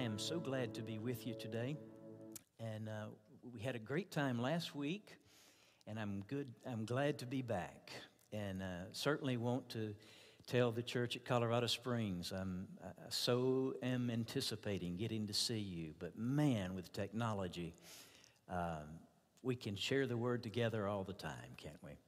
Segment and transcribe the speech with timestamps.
[0.00, 1.76] I am so glad to be with you today.
[2.58, 3.08] And uh,
[3.52, 5.14] we had a great time last week,
[5.86, 6.46] and I'm good.
[6.66, 7.92] I'm glad to be back,
[8.32, 9.94] and uh, certainly want to
[10.46, 12.32] tell the church at Colorado Springs.
[12.32, 15.92] I'm I so am anticipating getting to see you.
[15.98, 17.74] But man, with technology,
[18.48, 19.00] um,
[19.42, 21.98] we can share the word together all the time, can't we?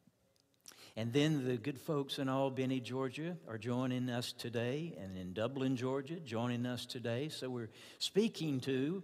[0.94, 5.74] And then the good folks in Albany, Georgia are joining us today, and in Dublin,
[5.74, 7.30] Georgia, joining us today.
[7.30, 9.02] So we're speaking to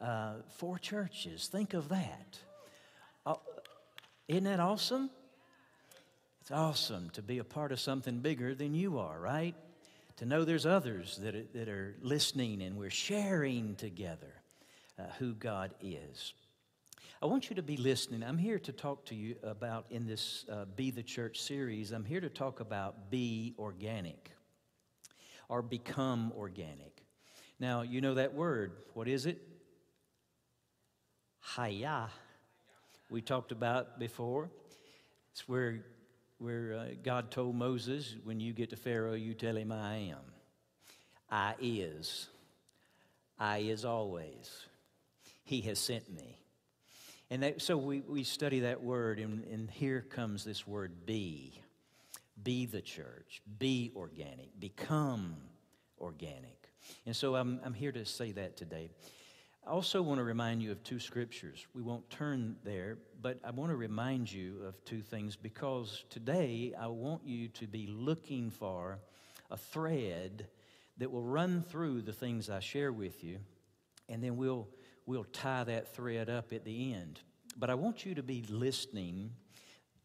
[0.00, 1.48] uh, four churches.
[1.48, 2.38] Think of that.
[3.26, 3.34] Uh,
[4.28, 5.10] isn't that awesome?
[6.40, 9.54] It's awesome to be a part of something bigger than you are, right?
[10.18, 14.32] To know there's others that are, that are listening and we're sharing together
[14.98, 16.32] uh, who God is.
[17.22, 18.22] I want you to be listening.
[18.22, 21.92] I'm here to talk to you about in this uh, Be the Church series.
[21.92, 24.32] I'm here to talk about be organic
[25.48, 27.02] or become organic.
[27.58, 28.72] Now, you know that word.
[28.92, 29.40] What is it?
[31.54, 32.10] Hayah.
[33.08, 34.50] We talked about before.
[35.32, 35.86] It's where,
[36.36, 40.18] where uh, God told Moses, when you get to Pharaoh, you tell him, I am.
[41.30, 42.28] I is.
[43.38, 44.66] I is always.
[45.44, 46.36] He has sent me.
[47.30, 51.60] And that, so we, we study that word, and, and here comes this word be.
[52.42, 55.36] Be the church, be organic, become
[55.98, 56.68] organic.
[57.04, 58.90] And so I'm, I'm here to say that today.
[59.66, 61.66] I also want to remind you of two scriptures.
[61.74, 66.72] We won't turn there, but I want to remind you of two things because today
[66.78, 69.00] I want you to be looking for
[69.50, 70.46] a thread
[70.98, 73.38] that will run through the things I share with you,
[74.08, 74.68] and then we'll
[75.06, 77.20] we'll tie that thread up at the end.
[77.56, 79.30] But I want you to be listening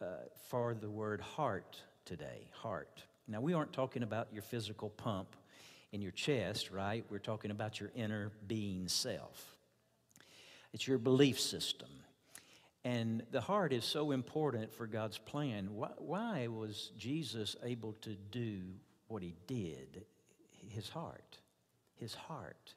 [0.01, 0.05] uh,
[0.49, 2.49] for the word heart today.
[2.53, 3.03] Heart.
[3.27, 5.35] Now, we aren't talking about your physical pump
[5.91, 7.03] in your chest, right?
[7.09, 9.57] We're talking about your inner being self.
[10.73, 11.89] It's your belief system.
[12.83, 15.75] And the heart is so important for God's plan.
[15.75, 18.61] Why, why was Jesus able to do
[19.07, 20.05] what he did?
[20.69, 21.37] His heart.
[21.95, 22.73] His heart.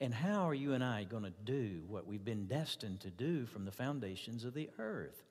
[0.00, 3.46] And how are you and I going to do what we've been destined to do
[3.46, 5.22] from the foundations of the earth?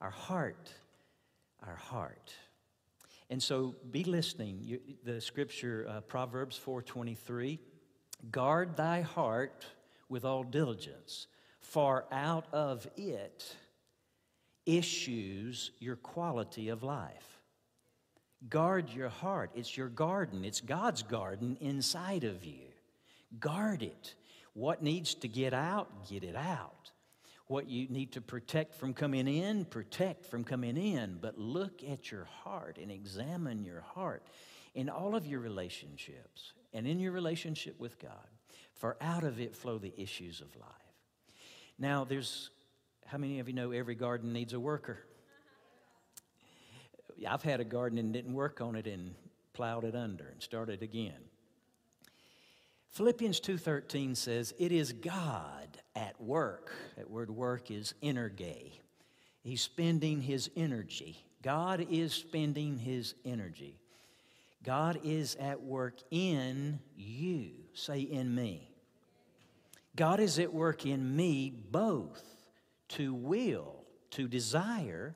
[0.00, 0.70] Our heart,
[1.66, 2.34] our heart.
[3.30, 4.58] And so be listening.
[4.62, 7.58] You, the scripture, uh, Proverbs 4.23,
[8.30, 9.64] guard thy heart
[10.08, 11.26] with all diligence,
[11.60, 13.56] for out of it
[14.66, 17.40] issues your quality of life.
[18.48, 19.50] Guard your heart.
[19.54, 20.44] It's your garden.
[20.44, 22.66] It's God's garden inside of you.
[23.38, 24.14] Guard it.
[24.54, 26.90] What needs to get out, get it out.
[27.46, 31.18] What you need to protect from coming in, protect from coming in.
[31.20, 34.22] But look at your heart and examine your heart
[34.74, 38.28] in all of your relationships and in your relationship with God.
[38.74, 40.70] For out of it flow the issues of life.
[41.78, 42.50] Now, there's
[43.06, 44.98] how many of you know every garden needs a worker?
[47.26, 49.14] I've had a garden and didn't work on it and
[49.52, 51.25] plowed it under and started again.
[52.96, 58.80] Philippians 2:13 says, "It is God at work." That word work is energe.
[59.42, 61.18] He's spending his energy.
[61.42, 63.78] God is spending his energy.
[64.62, 67.68] God is at work in you.
[67.74, 68.74] Say in me.
[69.94, 72.48] God is at work in me both
[72.88, 75.14] to will, to desire,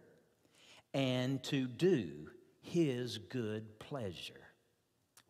[0.93, 2.31] and to do
[2.61, 4.40] his good pleasure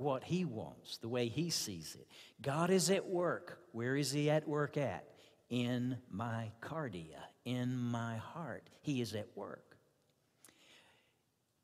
[0.00, 2.06] what He wants, the way He sees it.
[2.43, 3.59] God is at work.
[3.72, 5.05] Where is He at work at?
[5.49, 8.69] In my cardia, in my heart.
[8.81, 9.77] He is at work.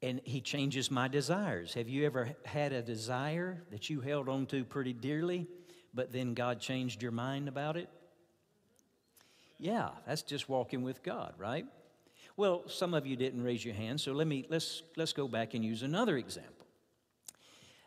[0.03, 1.75] And He changes my desires.
[1.75, 5.47] Have you ever had a desire that you held on to pretty dearly,
[5.95, 7.89] but then God changed your mind about it?
[9.59, 11.65] Yeah, that's just walking with God, right?
[12.37, 15.55] Well, some of you didn't raise your hand, so let me let's let's go back
[15.55, 16.56] and use another example.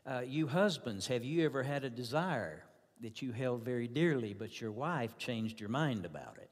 [0.10, 2.64] Uh, you husbands, have you ever had a desire
[3.00, 6.50] that you held very dearly, but your wife changed your mind about it?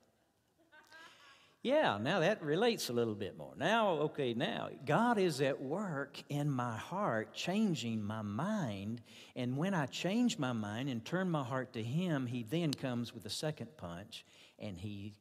[1.64, 3.54] Yeah, now that relates a little bit more.
[3.58, 9.02] Now, okay, now, God is at work in my heart, changing my mind.
[9.36, 13.12] And when I change my mind and turn my heart to Him, He then comes
[13.12, 14.24] with a second punch
[14.60, 15.16] and He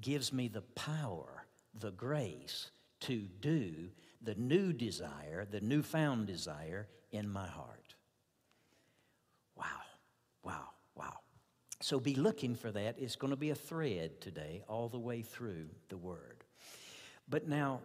[0.00, 1.44] gives me the power,
[1.78, 2.70] the grace
[3.00, 3.90] to do
[4.22, 7.94] the new desire, the newfound desire in my heart.
[9.56, 9.64] Wow,
[10.42, 11.14] wow, wow.
[11.80, 12.96] So be looking for that.
[12.98, 16.42] It's going to be a thread today, all the way through the Word.
[17.28, 17.80] But now,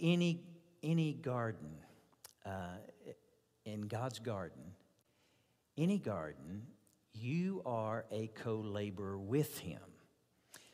[0.00, 0.40] any,
[0.82, 1.70] any garden,
[2.44, 2.78] uh,
[3.64, 4.74] in God's garden,
[5.76, 6.66] any garden,
[7.14, 9.80] you are a co laborer with him.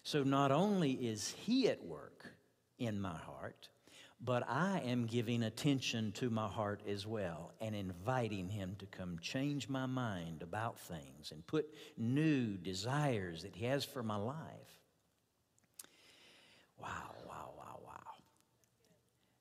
[0.03, 2.35] So not only is he at work
[2.79, 3.69] in my heart,
[4.21, 9.19] but I am giving attention to my heart as well and inviting him to come
[9.21, 11.67] change my mind about things and put
[11.97, 14.39] new desires that he has for my life.
[16.81, 18.13] Wow, wow, wow, wow.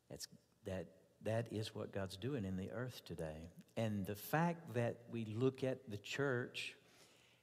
[0.10, 0.28] That's,
[0.66, 0.88] that,
[1.24, 3.52] that is what God's doing in the earth today.
[3.78, 6.76] And the fact that we look at the church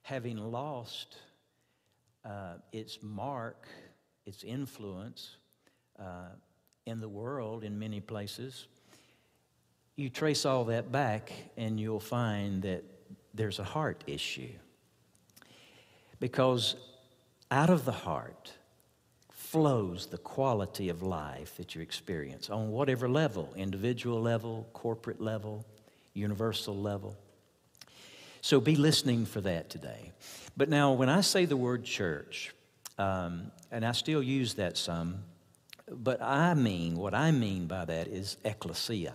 [0.03, 1.17] having lost
[2.23, 3.67] uh, its mark,
[4.25, 5.37] its influence
[5.99, 6.29] uh,
[6.85, 8.67] in the world in many places,
[9.95, 12.83] you trace all that back and you'll find that
[13.33, 14.51] there's a heart issue.
[16.19, 16.75] Because
[17.49, 18.53] out of the heart
[19.29, 25.65] flows the quality of life that you experience on whatever level individual level, corporate level,
[26.13, 27.17] universal level.
[28.41, 30.11] So be listening for that today.
[30.57, 32.53] But now, when I say the word church,
[32.97, 35.23] um, and I still use that some,
[35.91, 39.13] but I mean, what I mean by that is ecclesia.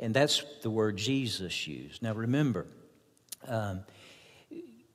[0.00, 2.02] And that's the word Jesus used.
[2.02, 2.66] Now, remember,
[3.46, 3.80] um,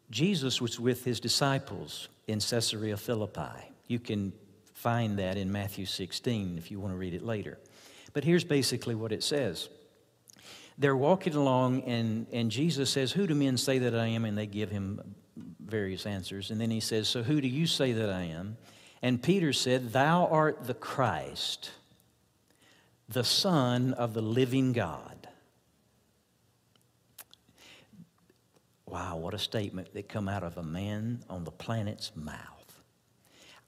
[0.09, 3.71] Jesus was with his disciples in Caesarea Philippi.
[3.87, 4.33] You can
[4.73, 7.59] find that in Matthew 16 if you want to read it later.
[8.13, 9.69] But here's basically what it says
[10.79, 14.23] they're walking along, and, and Jesus says, Who do men say that I am?
[14.23, 15.01] And they give him
[15.59, 16.51] various answers.
[16.51, 18.57] And then he says, So who do you say that I am?
[19.01, 21.71] And Peter said, Thou art the Christ,
[23.07, 25.27] the Son of the living God.
[28.85, 32.81] Wow, what a statement that come out of a man on the planet's mouth.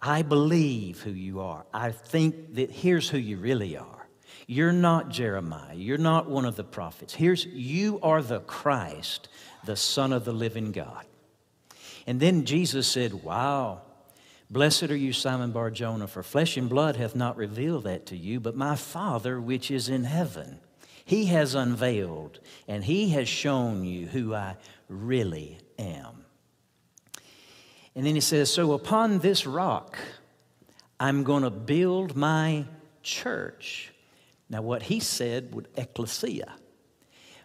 [0.02, 1.66] I believe who you are.
[1.72, 4.08] I think that here's who you really are.
[4.48, 5.76] You're not Jeremiah.
[5.76, 7.14] You're not one of the prophets.
[7.14, 9.30] Here's, you are the Christ,
[9.64, 11.06] the Son of the living God.
[12.08, 13.84] And then Jesus said, Wow,
[14.52, 18.18] blessed are you, Simon Bar Jonah, for flesh and blood hath not revealed that to
[18.18, 20.60] you, but my Father which is in heaven.
[21.04, 24.58] He has unveiled and He has shown you who I
[24.88, 26.26] really am.
[27.96, 29.98] And then He says, So upon this rock,
[31.00, 32.66] I'm going to build my
[33.02, 33.92] church
[34.52, 36.54] now, what he said would ecclesia.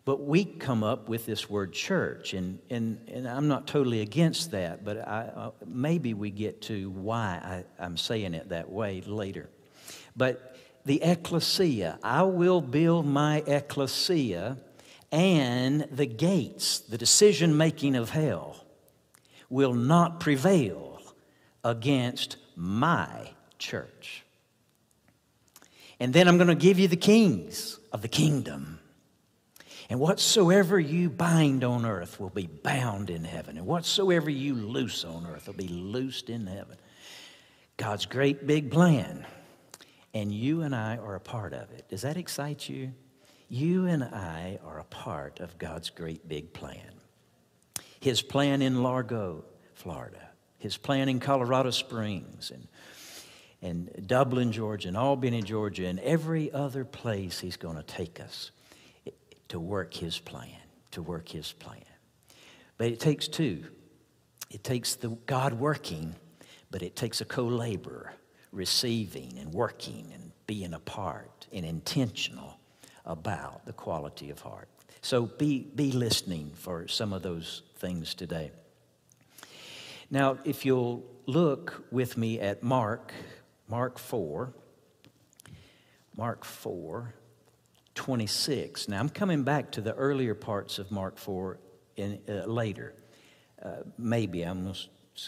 [0.06, 4.52] But we come up with this word church, and, and, and I'm not totally against
[4.52, 9.50] that, but I, maybe we get to why I, I'm saying it that way later.
[10.16, 14.58] But the ecclesia, I will build my ecclesia,
[15.10, 18.64] and the gates, the decision making of hell,
[19.50, 21.02] will not prevail
[21.64, 24.22] against my church.
[25.98, 28.75] And then I'm going to give you the kings of the kingdom.
[29.88, 33.56] And whatsoever you bind on earth will be bound in heaven.
[33.56, 36.76] And whatsoever you loose on earth will be loosed in heaven.
[37.76, 39.24] God's great big plan.
[40.12, 41.88] And you and I are a part of it.
[41.88, 42.92] Does that excite you?
[43.48, 47.00] You and I are a part of God's great big plan.
[48.00, 49.44] His plan in Largo,
[49.74, 50.30] Florida.
[50.58, 52.66] His plan in Colorado Springs and
[53.62, 58.50] and Dublin, Georgia, and Albany, Georgia, and every other place He's going to take us
[59.48, 60.60] to work His plan,
[60.92, 61.84] to work His plan.
[62.78, 63.64] But it takes two.
[64.50, 66.14] It takes the God working,
[66.70, 68.12] but it takes a co-laborer
[68.52, 72.58] receiving and working and being a part and intentional
[73.04, 74.68] about the quality of heart.
[75.02, 78.50] So be, be listening for some of those things today.
[80.10, 83.12] Now, if you'll look with me at Mark
[83.68, 84.52] Mark 4,
[86.16, 87.14] Mark 4,
[87.96, 88.88] 26.
[88.88, 91.58] Now, I'm coming back to the earlier parts of Mark 4
[91.96, 92.94] in, uh, later.
[93.60, 94.72] Uh, maybe I'm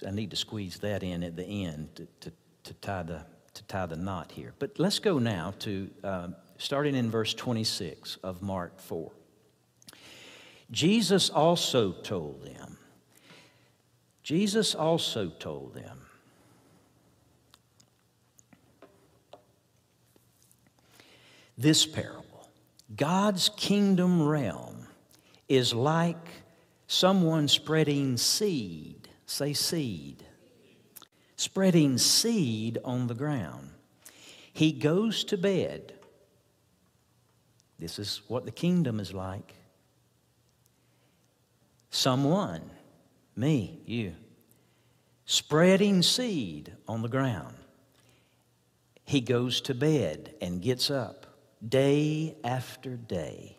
[0.06, 2.32] I need to squeeze that in at the end to, to,
[2.64, 4.52] to, tie, the, to tie the knot here.
[4.58, 9.10] But let's go now to uh, starting in verse 26 of Mark 4.
[10.70, 12.76] Jesus also told them,
[14.22, 16.02] Jesus also told them,
[21.56, 22.27] this parable
[22.94, 24.86] God's kingdom realm
[25.48, 26.28] is like
[26.86, 30.24] someone spreading seed, say seed,
[31.36, 33.70] spreading seed on the ground.
[34.52, 35.94] He goes to bed.
[37.78, 39.54] This is what the kingdom is like.
[41.90, 42.70] Someone,
[43.36, 44.14] me, you,
[45.26, 47.54] spreading seed on the ground.
[49.04, 51.27] He goes to bed and gets up
[51.66, 53.56] day after day.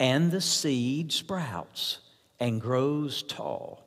[0.00, 1.98] And the seed sprouts
[2.40, 3.82] and grows tall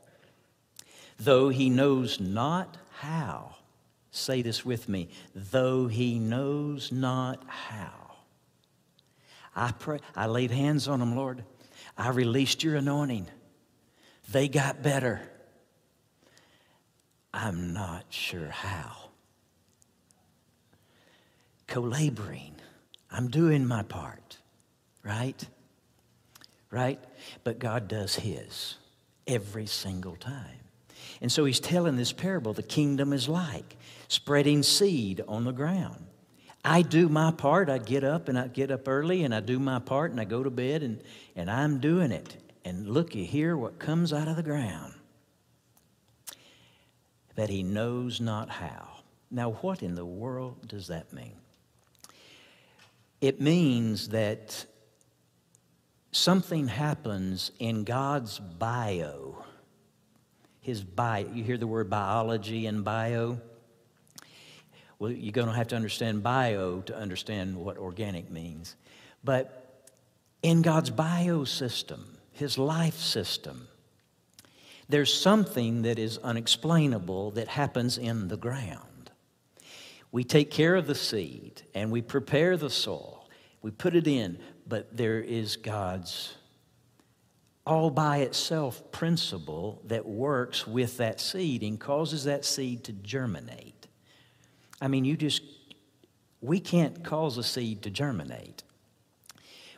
[1.17, 3.55] though he knows not how.
[4.11, 5.09] Say this with me.
[5.33, 8.15] Though he knows not how.
[9.55, 11.43] I pray, I laid hands on them, Lord.
[11.97, 13.27] I released your anointing.
[14.31, 15.21] They got better.
[17.33, 18.95] I'm not sure how.
[21.67, 22.54] Co laboring.
[23.11, 24.37] I'm doing my part,
[25.03, 25.41] right?
[26.71, 26.99] Right?
[27.43, 28.75] But God does His
[29.27, 30.59] every single time.
[31.21, 36.05] And so He's telling this parable the kingdom is like spreading seed on the ground.
[36.65, 37.69] I do my part.
[37.69, 40.25] I get up and I get up early and I do my part and I
[40.25, 40.99] go to bed and,
[41.35, 42.37] and I'm doing it.
[42.65, 44.95] And look, you hear what comes out of the ground.
[47.35, 48.87] That he knows not how.
[49.29, 51.35] Now, what in the world does that mean?
[53.25, 54.67] It means that
[56.11, 59.43] something happens in God's bio.
[60.59, 61.25] His bio.
[61.33, 63.41] You hear the word biology and bio?
[64.99, 68.75] Well, you're going to have to understand bio to understand what organic means.
[69.23, 69.89] But
[70.43, 72.01] in God's biosystem,
[72.31, 73.67] His life system,
[74.87, 78.94] there's something that is unexplainable that happens in the ground.
[80.15, 83.27] We take care of the seed and we prepare the soil,
[83.61, 86.37] we put it in, but there is God's
[87.65, 93.87] all by itself principle that works with that seed and causes that seed to germinate.
[94.79, 95.41] I mean, you just,
[96.39, 98.63] we can't cause a seed to germinate.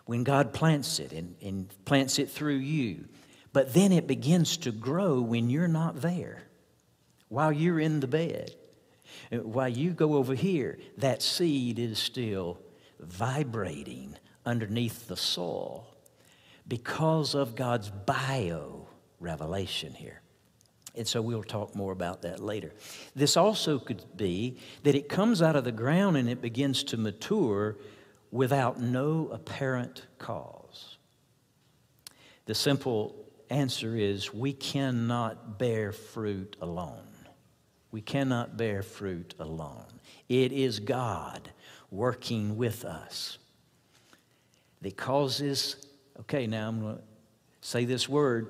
[0.06, 3.06] When God plants it and, and plants it through you,
[3.54, 6.44] but then it begins to grow when you're not there,
[7.28, 8.54] while you're in the bed.
[9.32, 12.60] While you go over here, that seed is still
[13.00, 15.88] vibrating underneath the soil
[16.68, 18.88] because of God's bio
[19.20, 20.22] revelation here.
[20.96, 22.74] And so we'll talk more about that later.
[23.16, 26.98] This also could be that it comes out of the ground and it begins to
[26.98, 27.78] mature
[28.32, 30.98] without no apparent cause.
[32.46, 33.16] The simple
[33.50, 37.07] answer is we cannot bear fruit alone.
[37.92, 39.86] We cannot bear fruit alone.
[40.30, 41.50] It is God
[41.90, 43.38] working with us
[44.82, 45.88] that causes,
[46.20, 47.02] okay, now I'm going to
[47.62, 48.50] say this word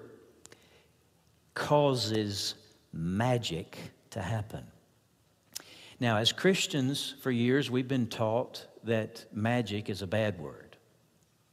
[1.53, 2.56] causes
[2.91, 3.77] magic
[4.12, 4.63] to happen.
[6.00, 10.77] Now, as Christians, for years, we've been taught that magic is a bad word.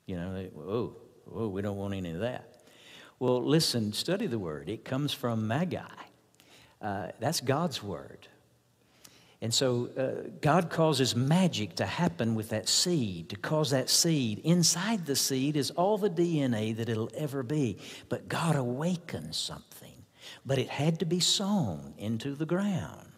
[0.07, 0.97] You know, oh,
[1.35, 2.63] oh, we don't want any of that.
[3.19, 4.69] Well, listen, study the word.
[4.69, 5.81] It comes from magi.
[6.85, 8.29] Uh, that's God's word.
[9.41, 14.39] And so uh, God causes magic to happen with that seed, to cause that seed.
[14.45, 17.79] Inside the seed is all the DNA that it'll ever be.
[18.09, 19.85] But God awakens something
[20.47, 23.13] but it had to be sown into the ground.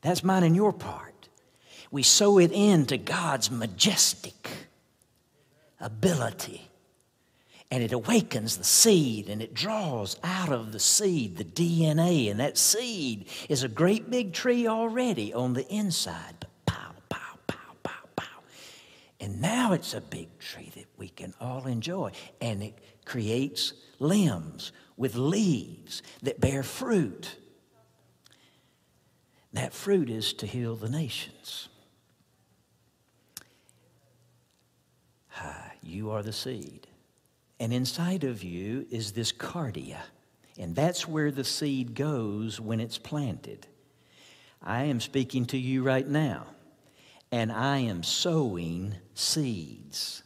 [0.00, 1.28] That's mine and your part.
[1.90, 4.48] We sow it into God's majestic
[5.80, 6.68] ability.
[7.72, 12.30] And it awakens the seed and it draws out of the seed the DNA.
[12.30, 16.34] And that seed is a great big tree already on the inside.
[16.38, 18.42] But pow, pow, pow, pow, pow.
[19.20, 22.12] And now it's a big tree that we can all enjoy.
[22.42, 27.38] And it creates limbs with leaves that bear fruit.
[29.54, 31.70] That fruit is to heal the nations.
[35.82, 36.86] You are the seed.
[37.62, 40.00] And inside of you is this cardia.
[40.58, 43.68] And that's where the seed goes when it's planted.
[44.60, 46.46] I am speaking to you right now,
[47.30, 50.24] and I am sowing seeds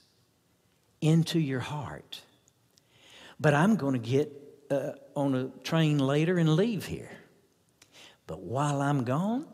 [1.02, 2.23] into your heart.
[3.38, 4.33] But I'm going to get
[4.71, 7.11] uh, on a train later and leave here.
[8.26, 9.47] But while I'm gone,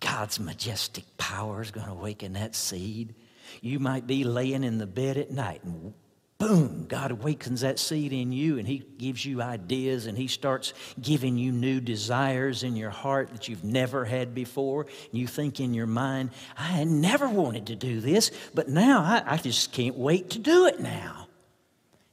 [0.00, 3.14] God's majestic power is going to awaken that seed.
[3.60, 5.92] You might be laying in the bed at night and
[6.38, 10.72] boom, God awakens that seed in you and He gives you ideas and He starts
[11.00, 14.82] giving you new desires in your heart that you've never had before.
[14.82, 19.02] And you think in your mind, I had never wanted to do this, but now
[19.02, 21.26] I, I just can't wait to do it now.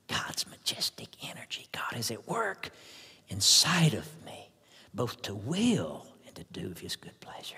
[0.08, 1.68] God's majestic energy.
[1.72, 2.72] God is at work
[3.30, 4.50] inside of me,
[4.94, 7.56] both to will and to do of His good pleasure.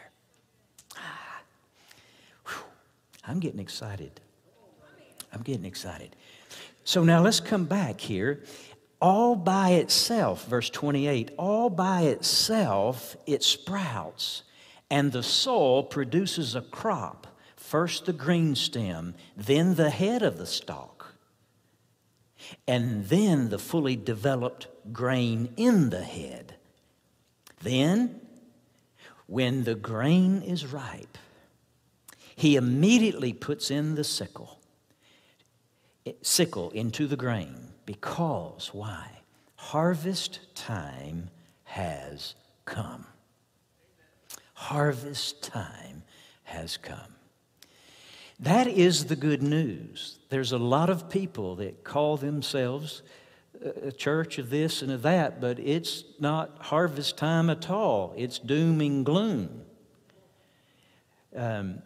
[0.98, 1.42] Ah,
[3.26, 4.20] I'm getting excited.
[5.34, 6.16] I'm getting excited.
[6.88, 8.44] So now let's come back here.
[9.02, 14.44] All by itself, verse 28, all by itself it sprouts,
[14.90, 17.28] and the soil produces a crop.
[17.58, 21.14] First the green stem, then the head of the stalk
[22.66, 26.56] and then the fully developed grain in the head.
[27.62, 28.22] Then,
[29.26, 31.18] when the grain is ripe,
[32.34, 34.57] he immediately puts in the sickle,
[36.22, 39.08] sickle into the grain, because why?
[39.56, 41.30] Harvest time
[41.64, 42.36] has
[42.66, 43.06] come.
[44.54, 46.04] Harvest time
[46.44, 47.16] has come.
[48.40, 50.20] That is the good news.
[50.30, 53.02] There's a lot of people that call themselves
[53.84, 58.14] a church of this and of that, but it's not harvest time at all.
[58.16, 59.62] It's doom and gloom.
[61.36, 61.82] Um,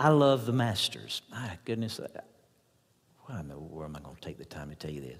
[0.00, 1.20] I love the Masters.
[1.30, 2.08] My goodness, uh,
[3.26, 5.18] why in the world am I going to take the time to tell you this?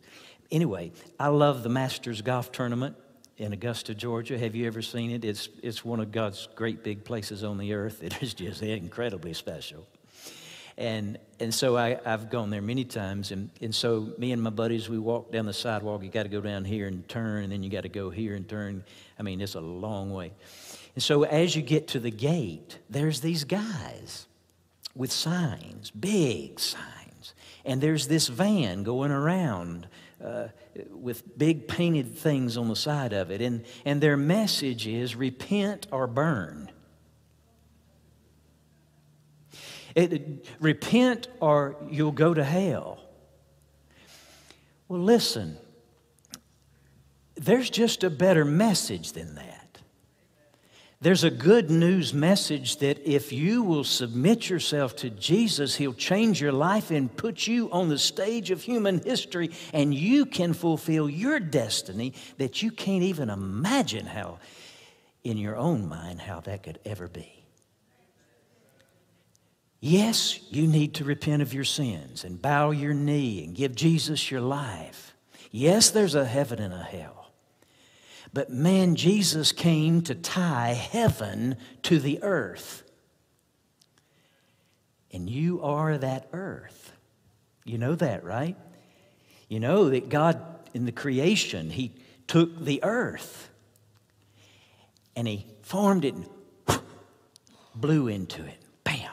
[0.50, 2.96] Anyway, I love the Masters golf tournament
[3.36, 4.38] in Augusta, Georgia.
[4.38, 5.22] Have you ever seen it?
[5.22, 8.02] It's, it's one of God's great big places on the earth.
[8.02, 9.86] It is just incredibly special.
[10.78, 13.32] And, and so I, I've gone there many times.
[13.32, 16.02] And, and so me and my buddies, we walk down the sidewalk.
[16.02, 18.34] You got to go down here and turn, and then you got to go here
[18.34, 18.82] and turn.
[19.18, 20.32] I mean, it's a long way.
[20.94, 24.26] And so as you get to the gate, there's these guys
[24.94, 27.34] with signs, big signs.
[27.64, 29.86] And there's this van going around
[30.24, 30.48] uh,
[30.90, 33.40] with big painted things on the side of it.
[33.40, 36.70] And, and their message is repent or burn.
[39.94, 43.00] It, repent or you'll go to hell.
[44.88, 45.56] Well, listen,
[47.34, 49.59] there's just a better message than that.
[51.02, 56.42] There's a good news message that if you will submit yourself to Jesus, He'll change
[56.42, 61.08] your life and put you on the stage of human history, and you can fulfill
[61.08, 64.40] your destiny that you can't even imagine how,
[65.24, 67.44] in your own mind, how that could ever be.
[69.80, 74.30] Yes, you need to repent of your sins and bow your knee and give Jesus
[74.30, 75.14] your life.
[75.50, 77.19] Yes, there's a heaven and a hell.
[78.32, 82.84] But man, Jesus came to tie heaven to the earth.
[85.12, 86.92] And you are that earth.
[87.64, 88.56] You know that, right?
[89.48, 90.40] You know that God,
[90.72, 91.92] in the creation, He
[92.28, 93.50] took the earth
[95.16, 96.28] and He formed it and
[97.74, 98.58] blew into it.
[98.84, 99.10] Bam,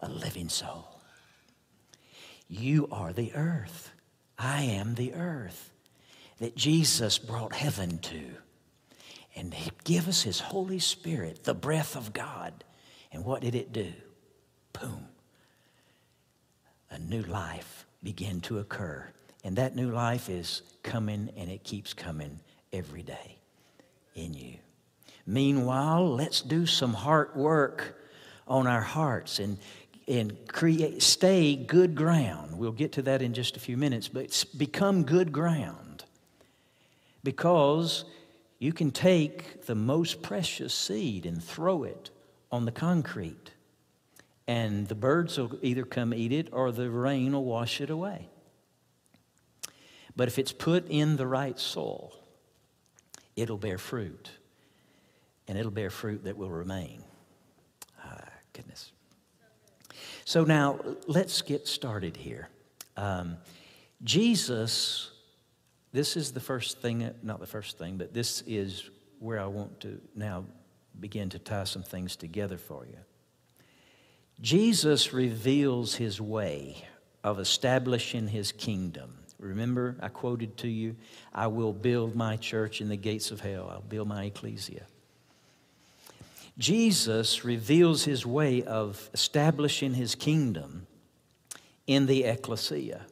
[0.00, 0.88] a living soul.
[2.48, 3.92] You are the earth.
[4.38, 5.72] I am the earth
[6.38, 8.34] that Jesus brought heaven to
[9.36, 12.64] and give us His Holy Spirit, the breath of God.
[13.12, 13.92] And what did it do?
[14.72, 15.06] Boom.
[16.90, 19.06] A new life began to occur.
[19.44, 22.40] And that new life is coming and it keeps coming
[22.72, 23.38] every day
[24.14, 24.54] in you.
[25.26, 28.00] Meanwhile, let's do some heart work
[28.46, 29.58] on our hearts and,
[30.06, 32.58] and create, stay good ground.
[32.58, 36.04] We'll get to that in just a few minutes, but become good ground.
[37.24, 38.04] Because
[38.58, 42.10] you can take the most precious seed and throw it
[42.50, 43.50] on the concrete,
[44.46, 48.28] and the birds will either come eat it or the rain will wash it away.
[50.14, 52.12] But if it's put in the right soil,
[53.34, 54.30] it'll bear fruit,
[55.46, 57.02] and it'll bear fruit that will remain.
[58.02, 58.92] Ah, goodness.
[60.24, 62.48] So now let's get started here.
[62.96, 63.36] Um,
[64.02, 65.10] Jesus
[65.96, 69.80] this is the first thing, not the first thing, but this is where I want
[69.80, 70.44] to now
[71.00, 72.98] begin to tie some things together for you.
[74.42, 76.84] Jesus reveals his way
[77.24, 79.16] of establishing his kingdom.
[79.38, 80.96] Remember, I quoted to you,
[81.32, 84.82] I will build my church in the gates of hell, I'll build my ecclesia.
[86.58, 90.86] Jesus reveals his way of establishing his kingdom
[91.86, 93.06] in the ecclesia.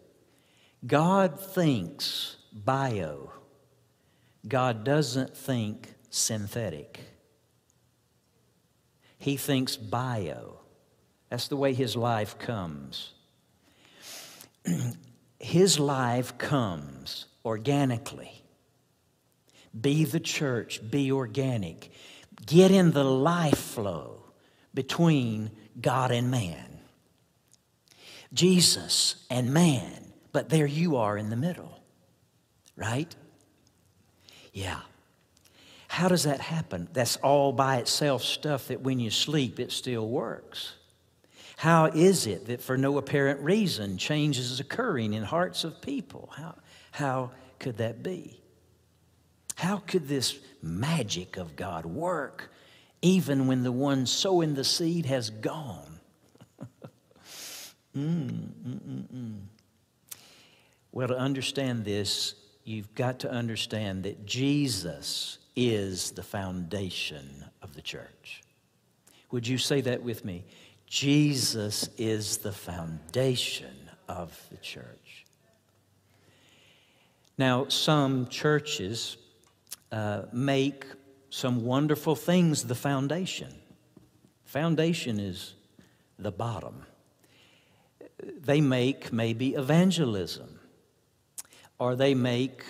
[0.86, 3.32] God thinks bio.
[4.46, 7.00] God doesn't think synthetic.
[9.18, 10.60] He thinks bio.
[11.30, 13.12] That's the way his life comes.
[15.40, 18.44] his life comes organically.
[19.78, 21.90] Be the church, be organic.
[22.46, 24.22] Get in the life flow
[24.72, 26.78] between God and man.
[28.32, 31.83] Jesus and man, but there you are in the middle
[32.76, 33.14] right?
[34.52, 34.80] Yeah.
[35.88, 36.88] How does that happen?
[36.92, 40.74] That's all by itself stuff that when you sleep, it still works.
[41.56, 46.30] How is it that for no apparent reason change is occurring in hearts of people?
[46.36, 46.54] How,
[46.90, 48.40] how could that be?
[49.56, 52.50] How could this magic of God work
[53.02, 56.00] even when the one sowing the seed has gone?
[57.96, 59.40] mm, mm, mm,
[60.90, 62.34] well, to understand this,
[62.64, 68.42] you've got to understand that Jesus is the foundation of the church.
[69.30, 70.44] Would you say that with me?
[70.86, 73.74] Jesus is the foundation
[74.08, 75.24] of the church.
[77.36, 79.16] Now, some churches
[79.90, 80.84] uh, make
[81.30, 83.52] some wonderful things the foundation.
[84.44, 85.54] Foundation is
[86.16, 86.86] the bottom.
[88.22, 90.53] They make maybe evangelism,
[91.78, 92.64] or they make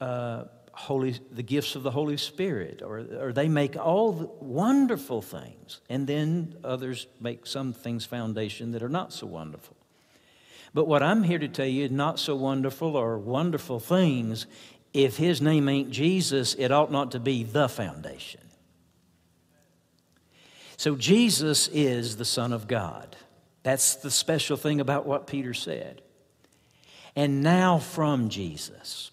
[0.00, 5.22] uh, Holy, the gifts of the Holy Spirit, or, or they make all the wonderful
[5.22, 9.76] things, and then others make some things foundation that are not so wonderful.
[10.72, 14.46] But what I'm here to tell you, is not so wonderful or wonderful things,
[14.92, 18.40] if His name ain't Jesus, it ought not to be the foundation.
[20.76, 23.16] So Jesus is the Son of God.
[23.62, 26.02] That's the special thing about what Peter said.
[27.16, 29.10] And now from Jesus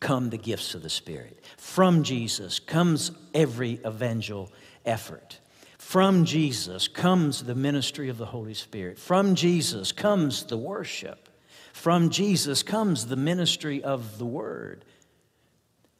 [0.00, 1.42] come the gifts of the Spirit.
[1.56, 4.52] From Jesus comes every evangel
[4.84, 5.40] effort.
[5.78, 8.98] From Jesus comes the ministry of the Holy Spirit.
[8.98, 11.28] From Jesus comes the worship.
[11.72, 14.84] From Jesus comes the ministry of the Word.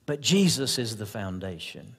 [0.07, 1.97] But Jesus is the foundation.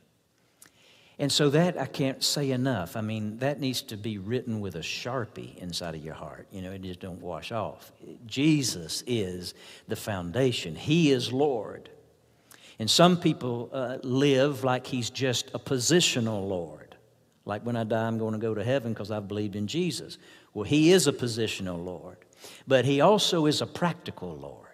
[1.17, 2.97] And so that I can't say enough.
[2.97, 6.47] I mean, that needs to be written with a sharpie inside of your heart.
[6.51, 7.91] You know, it just don't wash off.
[8.25, 9.54] Jesus is
[9.88, 10.75] the foundation.
[10.75, 11.89] He is Lord.
[12.80, 16.95] And some people uh, live like he's just a positional Lord.
[17.45, 20.17] Like when I die, I'm going to go to heaven because I've believed in Jesus.
[20.54, 22.17] Well, he is a positional Lord,
[22.67, 24.65] but he also is a practical Lord.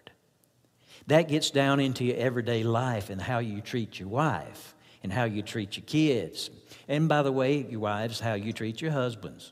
[1.07, 4.73] That gets down into your everyday life and how you treat your wife
[5.03, 6.49] and how you treat your kids.
[6.87, 9.51] And by the way, your wives, how you treat your husbands.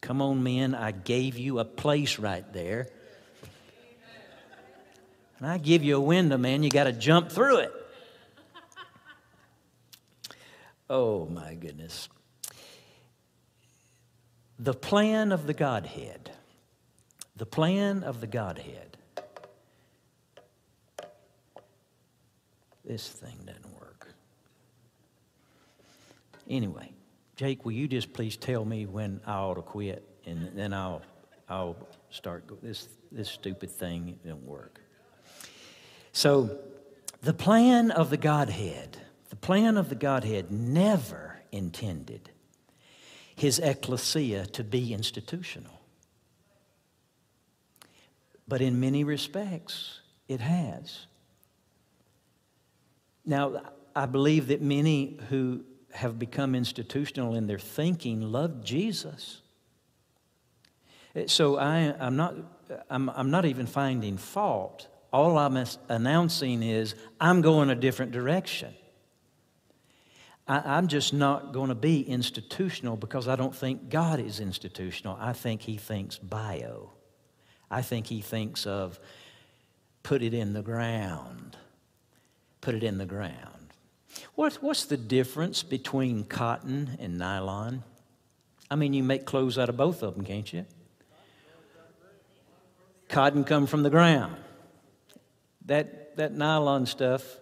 [0.00, 2.88] Come on, men, I gave you a place right there
[5.42, 7.72] and I give you a window, man, you got to jump through it.
[10.88, 12.08] Oh, my goodness.
[14.56, 16.30] The plan of the Godhead.
[17.34, 18.96] The plan of the Godhead.
[22.84, 23.61] This thing doesn't.
[26.48, 26.92] Anyway,
[27.36, 31.02] Jake, will you just please tell me when I ought to quit, and then I'll
[31.48, 31.76] I'll
[32.10, 32.44] start.
[32.62, 34.80] This this stupid thing didn't work.
[36.12, 36.58] So,
[37.22, 38.98] the plan of the Godhead,
[39.30, 42.30] the plan of the Godhead never intended
[43.34, 45.80] his ecclesia to be institutional.
[48.46, 51.06] But in many respects, it has.
[53.24, 53.62] Now,
[53.94, 59.40] I believe that many who have become institutional in their thinking love Jesus.
[61.26, 62.34] So I, am not,
[62.88, 68.74] I'm, I'm not even finding fault all I'm announcing is I'm going a different direction.
[70.48, 75.16] I, am just not going to be institutional because I don't think God is institutional.
[75.20, 76.90] I think He thinks bio.
[77.70, 78.98] I think He thinks of
[80.02, 81.56] put it in the ground.
[82.60, 83.61] Put it in the ground.
[84.34, 87.82] What, what's the difference between cotton and nylon?
[88.70, 90.64] I mean, you make clothes out of both of them, can't you?
[93.08, 94.36] Cotton come from the ground
[95.66, 97.40] that, that nylon stuff,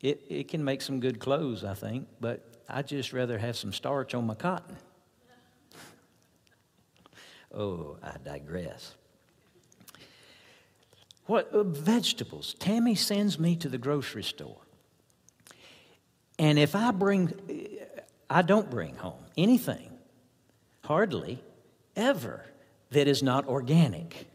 [0.00, 3.72] it, it can make some good clothes, I think, but I'd just rather have some
[3.72, 4.76] starch on my cotton.
[7.54, 8.94] oh, I digress.
[11.26, 12.54] What uh, vegetables?
[12.58, 14.58] Tammy sends me to the grocery store.
[16.38, 17.32] And if I bring,
[18.28, 19.90] I don't bring home anything,
[20.84, 21.42] hardly
[21.94, 22.44] ever,
[22.90, 24.26] that is not organic.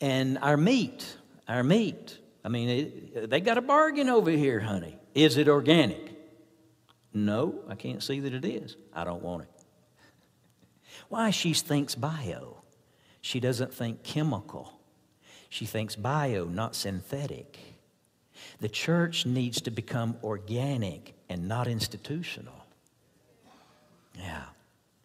[0.00, 1.16] And our meat,
[1.48, 2.18] our meat.
[2.44, 4.96] I mean, it, they got a bargain over here, honey.
[5.14, 6.14] Is it organic?
[7.12, 8.76] No, I can't see that it is.
[8.92, 9.48] I don't want it.
[11.08, 11.30] Why?
[11.30, 12.62] She thinks bio.
[13.20, 14.80] She doesn't think chemical.
[15.48, 17.58] She thinks bio, not synthetic.
[18.60, 22.64] The church needs to become organic and not institutional.
[24.16, 24.44] Yeah.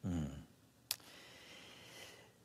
[0.08, 0.28] Mm.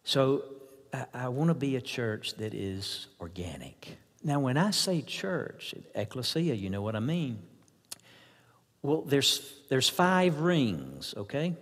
[0.05, 0.45] So
[0.93, 3.99] I, I want to be a church that is organic.
[4.23, 7.39] Now, when I say church, ecclesia, you know what I mean.
[8.83, 11.55] Well, there's, there's five rings, okay?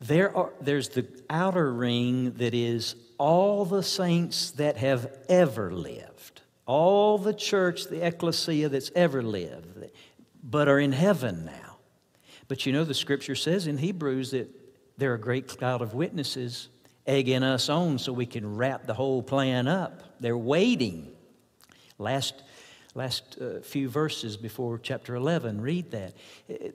[0.00, 6.42] There are, there's the outer ring that is all the saints that have ever lived,
[6.66, 9.90] all the church, the ecclesia that's ever lived,
[10.42, 11.76] but are in heaven now.
[12.48, 14.48] But you know, the scripture says in Hebrews that
[14.96, 16.68] there are a great cloud of witnesses
[17.06, 20.02] egging us on so we can wrap the whole plan up.
[20.20, 21.10] They're waiting.
[21.98, 22.42] Last,
[22.94, 26.14] last uh, few verses before chapter 11, read that.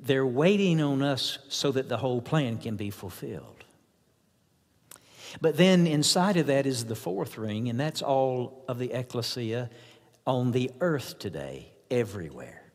[0.02, 3.59] They're waiting on us so that the whole plan can be fulfilled.
[5.42, 9.70] But then inside of that is the fourth ring, and that's all of the ecclesia
[10.26, 12.72] on the earth today, everywhere.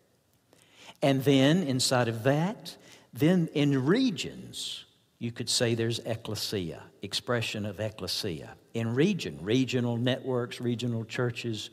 [1.02, 2.76] And then inside of that,
[3.12, 4.84] then in regions,
[5.18, 8.56] you could say there's ecclesia, expression of ecclesia.
[8.74, 11.70] In region, regional networks, regional churches.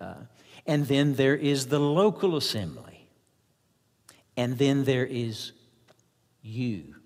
[0.00, 0.14] Uh,
[0.66, 3.08] and then there is the local assembly.
[4.36, 5.52] And then there is
[6.42, 6.96] you.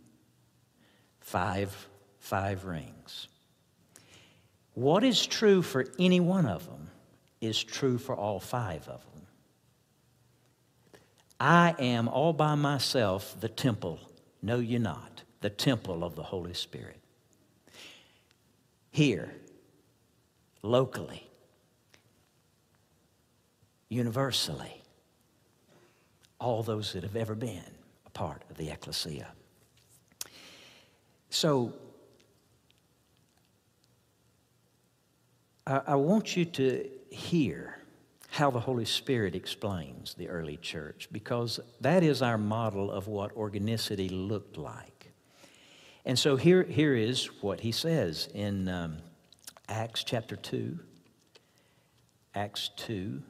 [1.20, 1.88] Five,
[2.30, 3.26] five rings.
[4.74, 6.88] What is true for any one of them
[7.40, 9.26] is true for all five of them.
[11.40, 13.98] I am all by myself the temple,
[14.42, 17.00] know you not, the temple of the Holy Spirit.
[18.92, 19.34] Here,
[20.62, 21.28] locally,
[23.88, 24.82] universally,
[26.38, 27.74] all those that have ever been
[28.06, 29.32] a part of the ecclesia.
[31.30, 31.74] So,
[35.66, 37.78] I, I want you to hear
[38.30, 43.32] how the Holy Spirit explains the early church because that is our model of what
[43.36, 45.12] organicity looked like.
[46.04, 48.98] And so here, here is what he says in um,
[49.68, 50.78] Acts chapter 2.
[52.34, 53.22] Acts 2.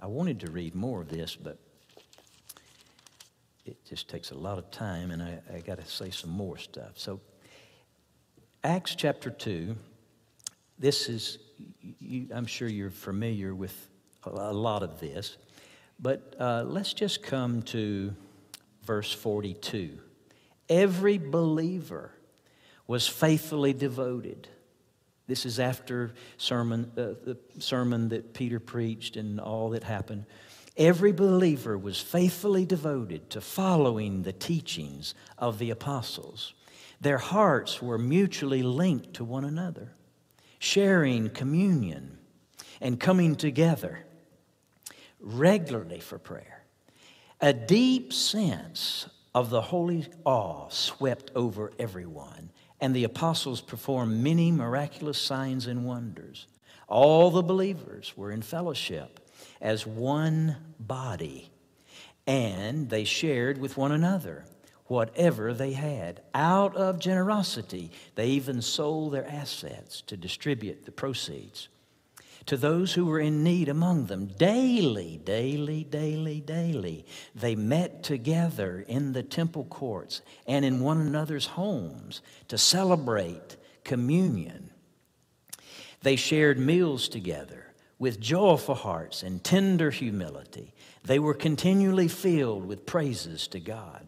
[0.00, 1.58] I wanted to read more of this, but
[3.64, 6.56] it just takes a lot of time, and I, I got to say some more
[6.56, 6.92] stuff.
[6.94, 7.20] So,
[8.64, 9.76] Acts chapter 2,
[10.78, 11.38] this is,
[11.98, 13.88] you, I'm sure you're familiar with
[14.24, 15.36] a lot of this.
[16.00, 18.14] But uh, let's just come to
[18.82, 19.98] verse 42.
[20.68, 22.12] Every believer
[22.86, 24.48] was faithfully devoted.
[25.26, 30.24] This is after sermon, uh, the sermon that Peter preached and all that happened.
[30.76, 36.54] Every believer was faithfully devoted to following the teachings of the apostles.
[37.00, 39.92] Their hearts were mutually linked to one another,
[40.58, 42.18] sharing communion
[42.80, 44.00] and coming together
[45.20, 46.62] regularly for prayer.
[47.40, 54.50] A deep sense of the holy awe swept over everyone, and the apostles performed many
[54.50, 56.46] miraculous signs and wonders.
[56.88, 59.20] All the believers were in fellowship
[59.60, 61.50] as one body,
[62.26, 64.44] and they shared with one another
[64.88, 66.20] whatever they had.
[66.34, 71.68] Out of generosity, they even sold their assets to distribute the proceeds
[72.48, 74.26] to those who were in need among them.
[74.26, 81.44] Daily, daily, daily, daily, they met together in the temple courts and in one another's
[81.44, 84.70] homes to celebrate communion.
[86.00, 87.66] They shared meals together
[87.98, 90.72] with joyful hearts and tender humility.
[91.04, 94.07] They were continually filled with praises to God,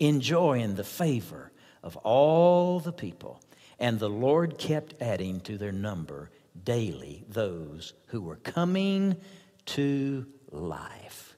[0.00, 3.40] enjoying the favor of all the people.
[3.78, 6.30] And the Lord kept adding to their number
[6.64, 9.16] daily those who were coming
[9.66, 11.36] to life.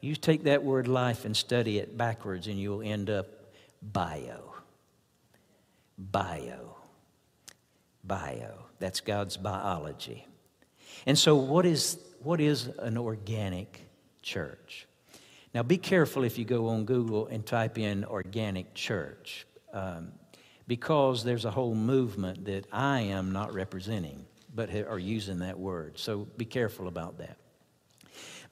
[0.00, 3.26] You take that word life and study it backwards, and you'll end up
[3.80, 4.52] bio.
[5.96, 6.76] Bio.
[8.04, 8.66] Bio.
[8.78, 10.26] That's God's biology.
[11.06, 13.80] And so, what is, what is an organic
[14.22, 14.86] church?
[15.54, 20.12] Now, be careful if you go on Google and type in organic church, um,
[20.66, 25.98] because there's a whole movement that I am not representing but are using that word.
[25.98, 27.36] So be careful about that.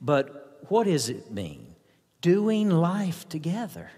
[0.01, 1.75] But what does it mean?
[2.21, 3.91] Doing life together,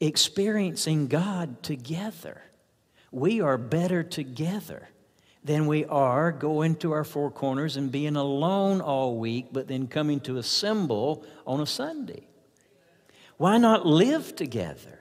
[0.00, 2.42] experiencing God together.
[3.12, 4.88] We are better together
[5.44, 9.88] than we are going to our four corners and being alone all week, but then
[9.88, 12.28] coming to assemble on a Sunday.
[13.38, 15.00] Why not live together?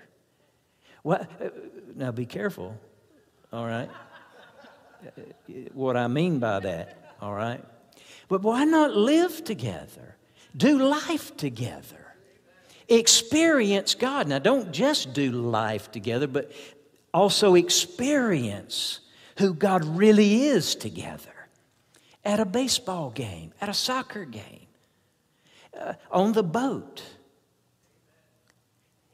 [1.03, 1.49] What, uh,
[1.95, 2.75] now be careful,
[3.53, 3.89] all right?
[5.05, 5.21] Uh,
[5.73, 7.63] what I mean by that, all right?
[8.27, 10.15] But why not live together?
[10.55, 12.15] Do life together.
[12.87, 14.27] Experience God.
[14.27, 16.51] Now, don't just do life together, but
[17.13, 19.01] also experience
[19.37, 21.47] who God really is together
[22.23, 24.67] at a baseball game, at a soccer game,
[25.79, 27.03] uh, on the boat.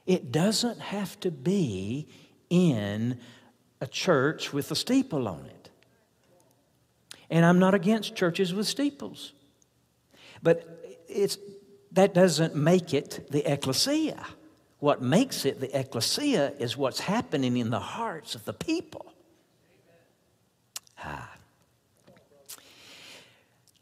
[0.05, 2.07] It doesn't have to be
[2.49, 3.19] in
[3.81, 5.69] a church with a steeple on it.
[7.29, 9.33] And I'm not against churches with steeples.
[10.41, 11.37] But it's,
[11.91, 14.25] that doesn't make it the ecclesia.
[14.79, 19.13] What makes it the ecclesia is what's happening in the hearts of the people.
[20.97, 21.29] High.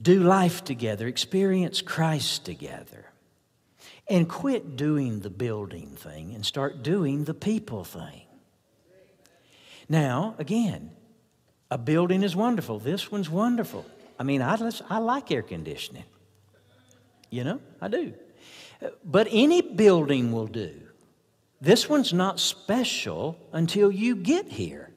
[0.02, 3.12] Do life together, experience Christ together,
[4.08, 8.22] and quit doing the building thing and start doing the people thing.
[9.90, 10.92] Now, again,
[11.72, 12.80] a building is wonderful.
[12.80, 13.86] This one's wonderful.
[14.20, 14.58] I mean, I,
[14.90, 16.06] I like air conditioning.
[17.30, 18.14] You know, I do.
[19.04, 20.82] But any building will do.
[21.62, 24.92] This one's not special until you get here.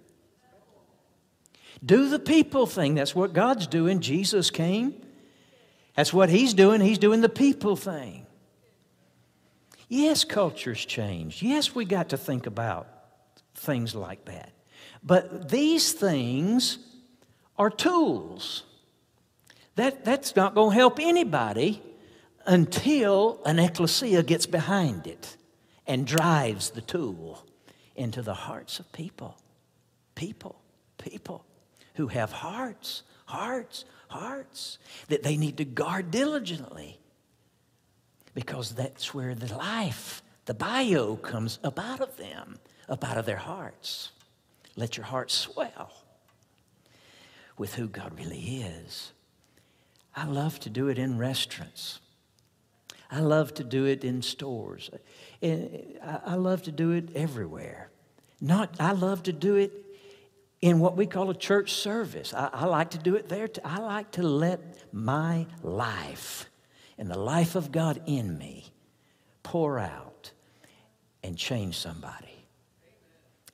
[1.84, 2.94] Do the people thing.
[2.94, 4.00] That's what God's doing.
[4.00, 4.94] Jesus came.
[5.94, 6.80] That's what He's doing.
[6.80, 8.26] He's doing the people thing.
[9.88, 11.42] Yes, culture's changed.
[11.42, 12.86] Yes, we got to think about
[13.54, 14.52] things like that.
[15.02, 16.78] But these things
[17.56, 18.64] are tools.
[19.76, 21.82] That, that's not going to help anybody
[22.44, 25.36] until an ecclesia gets behind it
[25.86, 27.46] and drives the tool
[27.94, 29.36] into the hearts of people.
[30.14, 30.60] People,
[30.98, 31.44] people
[31.98, 36.96] who have hearts, hearts, hearts that they need to guard diligently
[38.34, 43.26] because that's where the life, the bio comes up out of them, up out of
[43.26, 44.12] their hearts.
[44.76, 45.92] Let your heart swell
[47.56, 49.12] with who God really is.
[50.14, 51.98] I love to do it in restaurants.
[53.10, 54.88] I love to do it in stores.
[55.42, 57.90] I love to do it everywhere.
[58.40, 59.72] Not, I love to do it
[60.60, 62.34] in what we call a church service.
[62.34, 63.48] I, I like to do it there.
[63.48, 63.60] Too.
[63.64, 64.60] I like to let
[64.92, 66.48] my life
[66.96, 68.72] and the life of God in me
[69.42, 70.32] pour out
[71.22, 72.46] and change somebody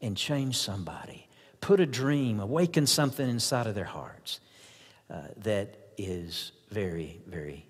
[0.00, 1.26] and change somebody.
[1.60, 4.40] Put a dream, awaken something inside of their hearts
[5.10, 7.66] uh, that is very, very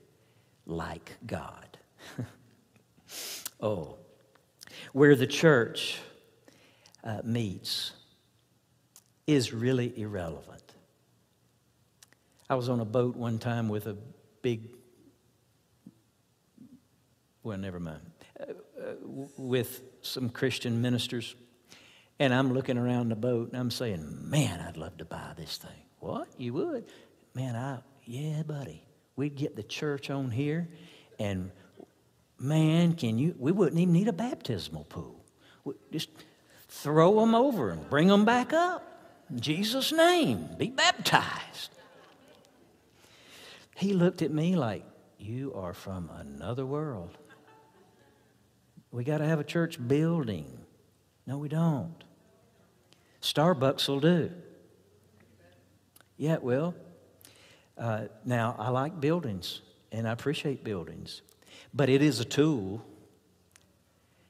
[0.67, 1.79] like God.
[3.61, 3.97] oh,
[4.93, 5.99] where the church
[7.03, 7.93] uh, meets
[9.27, 10.63] is really irrelevant.
[12.49, 13.97] I was on a boat one time with a
[14.43, 14.69] big,
[17.43, 18.03] well, never mind,
[18.39, 18.45] uh,
[18.81, 18.95] uh,
[19.39, 21.35] with some Christian ministers
[22.19, 25.57] and I'm looking around the boat and I'm saying, man, I'd love to buy this
[25.57, 25.71] thing.
[25.99, 26.29] What?
[26.39, 26.85] You would?
[27.35, 28.85] Man, I, yeah, buddy.
[29.17, 30.69] We'd get the church on here
[31.19, 31.51] and
[32.39, 35.25] man, can you, we wouldn't even need a baptismal pool.
[35.65, 36.11] We'd just
[36.69, 38.94] throw them over and bring them back up.
[39.31, 41.71] In Jesus' name, be baptized.
[43.77, 44.85] He looked at me like,
[45.19, 47.17] You are from another world.
[48.91, 50.47] We got to have a church building.
[51.27, 52.05] No, we don't.
[53.21, 54.31] Starbucks will do.
[56.17, 56.75] Yeah, it will.
[57.77, 61.23] Uh, now, I like buildings and I appreciate buildings,
[61.73, 62.85] but it is a tool,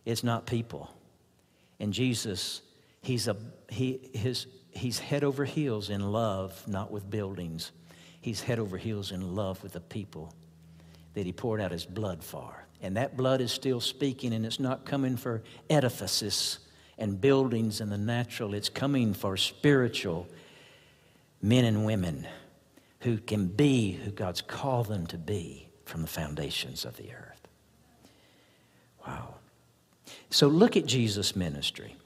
[0.04, 0.90] it's not people.
[1.80, 2.62] And Jesus,
[3.02, 3.37] he's, a,
[3.68, 7.72] he, his, he's head over heels in love, not with buildings.
[8.20, 10.32] He's head over heels in love with the people
[11.14, 12.64] that he poured out his blood for.
[12.82, 16.58] And that blood is still speaking, and it's not coming for edifices
[16.98, 18.54] and buildings in the natural.
[18.54, 20.26] It's coming for spiritual
[21.40, 22.26] men and women
[23.00, 27.48] who can be who God's called them to be from the foundations of the earth.
[29.06, 29.34] Wow.
[30.30, 31.96] So look at Jesus' ministry.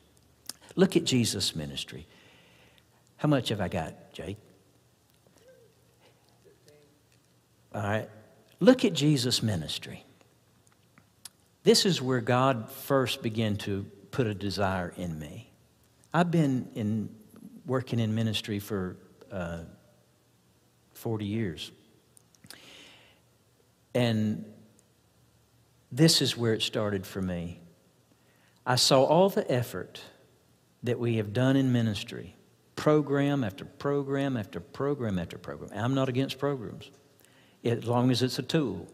[0.74, 2.07] Look at Jesus' ministry.
[3.18, 4.38] How much have I got, Jake?
[7.74, 8.09] All right.
[8.61, 10.04] Look at Jesus' ministry.
[11.64, 15.52] This is where God first began to put a desire in me.
[16.14, 17.11] I've been in,
[17.66, 18.96] working in ministry for
[19.31, 19.61] uh,
[20.94, 21.70] 40 years.
[23.94, 24.44] And
[25.92, 27.61] this is where it started for me.
[28.64, 30.00] I saw all the effort
[30.83, 32.37] that we have done in ministry,
[32.79, 35.69] program after program after program after program.
[35.75, 36.91] I'm not against programs,
[37.64, 38.87] as long as it's a tool.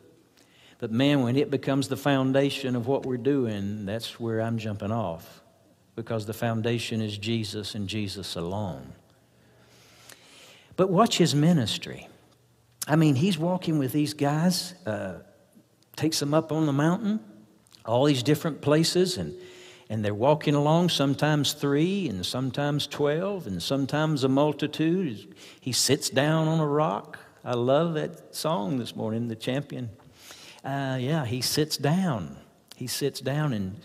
[0.78, 4.90] But man, when it becomes the foundation of what we're doing, that's where I'm jumping
[4.90, 5.42] off
[5.96, 8.94] because the foundation is Jesus and Jesus alone.
[10.76, 12.08] But watch his ministry.
[12.88, 15.16] I mean, he's walking with these guys, uh,
[15.94, 17.20] takes them up on the mountain,
[17.84, 19.34] all these different places, and,
[19.90, 25.34] and they're walking along, sometimes three, and sometimes 12, and sometimes a multitude.
[25.60, 27.18] He sits down on a rock.
[27.44, 29.90] I love that song this morning, The Champion
[30.64, 32.36] uh, yeah, he sits down.
[32.74, 33.76] He sits down and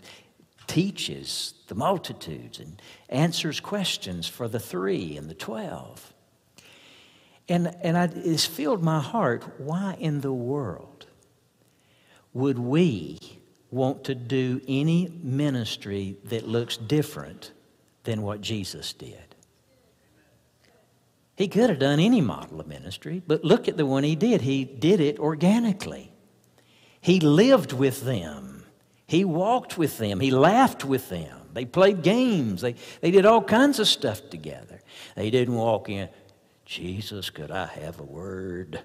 [0.66, 6.14] teaches the multitudes and answers questions for the three and the twelve.
[7.50, 11.08] And, and I, it's filled my heart why in the world
[12.34, 13.39] would we
[13.72, 17.52] want to do any ministry that looks different
[18.04, 19.36] than what Jesus did?
[21.36, 24.42] He could have done any model of ministry, but look at the one he did.
[24.42, 26.12] He did it organically.
[27.00, 28.66] He lived with them,
[29.08, 31.38] he walked with them, he laughed with them.
[31.54, 34.82] They played games, they, they did all kinds of stuff together.
[35.16, 36.10] They didn't walk in,
[36.66, 38.82] Jesus, could I have a word?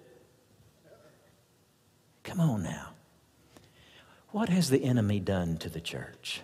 [2.22, 2.91] Come on now.
[4.35, 6.43] What has the enemy done to the church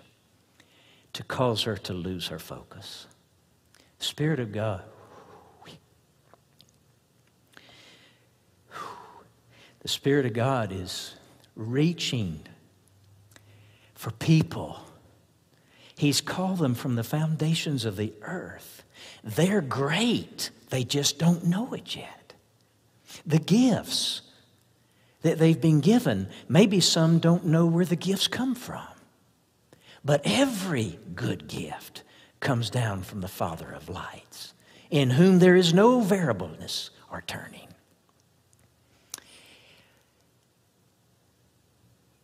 [1.13, 3.09] to cause her to lose her focus?
[3.99, 4.85] Spirit of God.
[9.81, 11.17] The Spirit of God is
[11.57, 12.43] reaching
[13.97, 14.79] for people.
[15.97, 18.85] He's called them from the foundations of the earth.
[19.25, 22.35] They're great, they just don't know it yet.
[23.27, 24.23] The gifts
[25.23, 26.29] that they've been given.
[26.49, 28.87] Maybe some don't know where the gifts come from.
[30.05, 32.03] But every good gift
[32.41, 34.55] comes down from the Father of lights,
[34.91, 37.69] in whom there is no variableness or turning.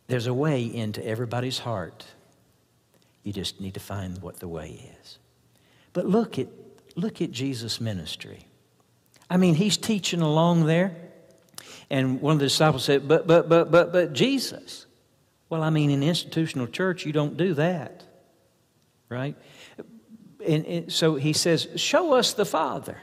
[0.07, 2.05] There's a way into everybody's heart.
[3.23, 5.19] You just need to find what the way is.
[5.93, 6.47] But look at,
[6.95, 8.47] look at Jesus' ministry.
[9.29, 10.95] I mean, he's teaching along there.
[11.89, 14.85] And one of the disciples said, But, but, but, but, but, Jesus.
[15.49, 18.03] Well, I mean, in institutional church, you don't do that,
[19.07, 19.35] right?
[20.45, 22.97] And, and so he says, Show us the Father.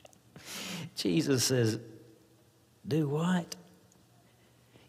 [0.94, 1.80] Jesus says,
[2.86, 3.56] Do what?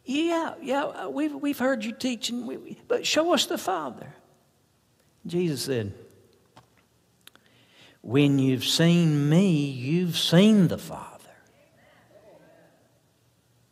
[0.05, 4.13] Yeah, yeah, we've, we've heard you teaching, but show us the Father.
[5.25, 5.93] Jesus said,
[8.01, 11.10] When you've seen me, you've seen the Father.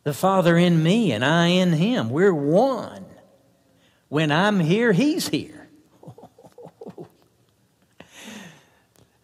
[0.03, 2.09] The Father in me and I in Him.
[2.09, 3.05] We're one.
[4.07, 5.69] When I'm here, He's here.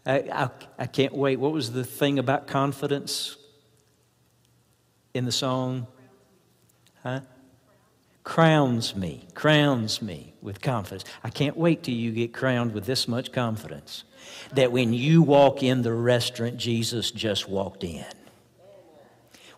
[0.05, 1.37] I, I, I, can't wait.
[1.39, 3.37] What was the thing about confidence
[5.13, 5.87] in the song?
[7.01, 7.21] Huh?
[8.23, 11.05] Crowns me, crowns me with confidence.
[11.23, 14.03] I can't wait till you get crowned with this much confidence
[14.53, 18.05] that when you walk in the restaurant, Jesus just walked in.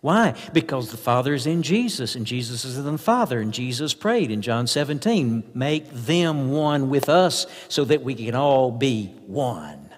[0.01, 0.35] Why?
[0.53, 4.29] Because the Father is in Jesus, and Jesus is in the Father, and Jesus prayed
[4.29, 9.89] in John 17, make them one with us so that we can all be one.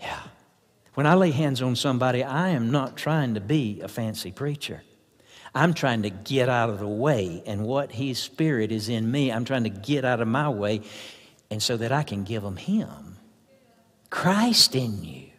[0.00, 0.20] Yeah.
[0.94, 4.82] When I lay hands on somebody, I am not trying to be a fancy preacher.
[5.54, 9.30] I'm trying to get out of the way, and what His Spirit is in me,
[9.30, 10.82] I'm trying to get out of my way,
[11.50, 13.16] and so that I can give them Him.
[14.08, 15.29] Christ in you.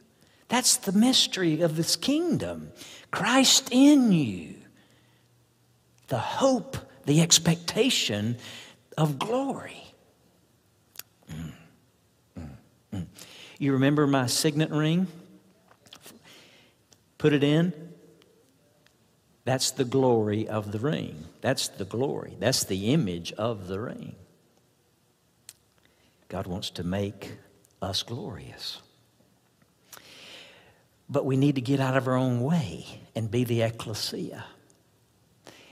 [0.51, 2.73] That's the mystery of this kingdom.
[3.09, 4.55] Christ in you.
[6.09, 6.75] The hope,
[7.05, 8.35] the expectation
[8.97, 9.93] of glory.
[11.31, 11.51] Mm,
[12.37, 12.49] mm,
[12.93, 13.05] mm.
[13.59, 15.07] You remember my signet ring?
[17.17, 17.71] Put it in.
[19.45, 21.27] That's the glory of the ring.
[21.39, 22.35] That's the glory.
[22.39, 24.15] That's the image of the ring.
[26.27, 27.37] God wants to make
[27.81, 28.81] us glorious.
[31.11, 32.85] But we need to get out of our own way
[33.15, 34.45] and be the ecclesia.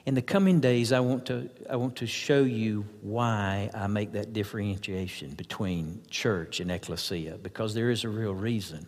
[0.05, 4.11] In the coming days, I want to, I want to show you why I make
[4.11, 8.85] that differentiation between church and ecclesia, because there is a real reason.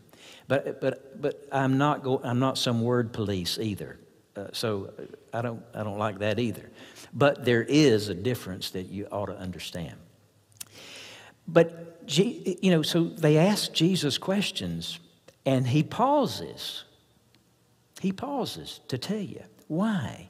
[0.49, 3.97] But, but, but I'm, not go, I'm not some word police either.
[4.35, 4.91] Uh, so
[5.33, 6.69] I don't, I don't like that either.
[7.13, 9.95] But there is a difference that you ought to understand.
[11.47, 14.99] But, you know, so they ask Jesus questions
[15.45, 16.83] and he pauses.
[17.99, 20.29] He pauses to tell you why.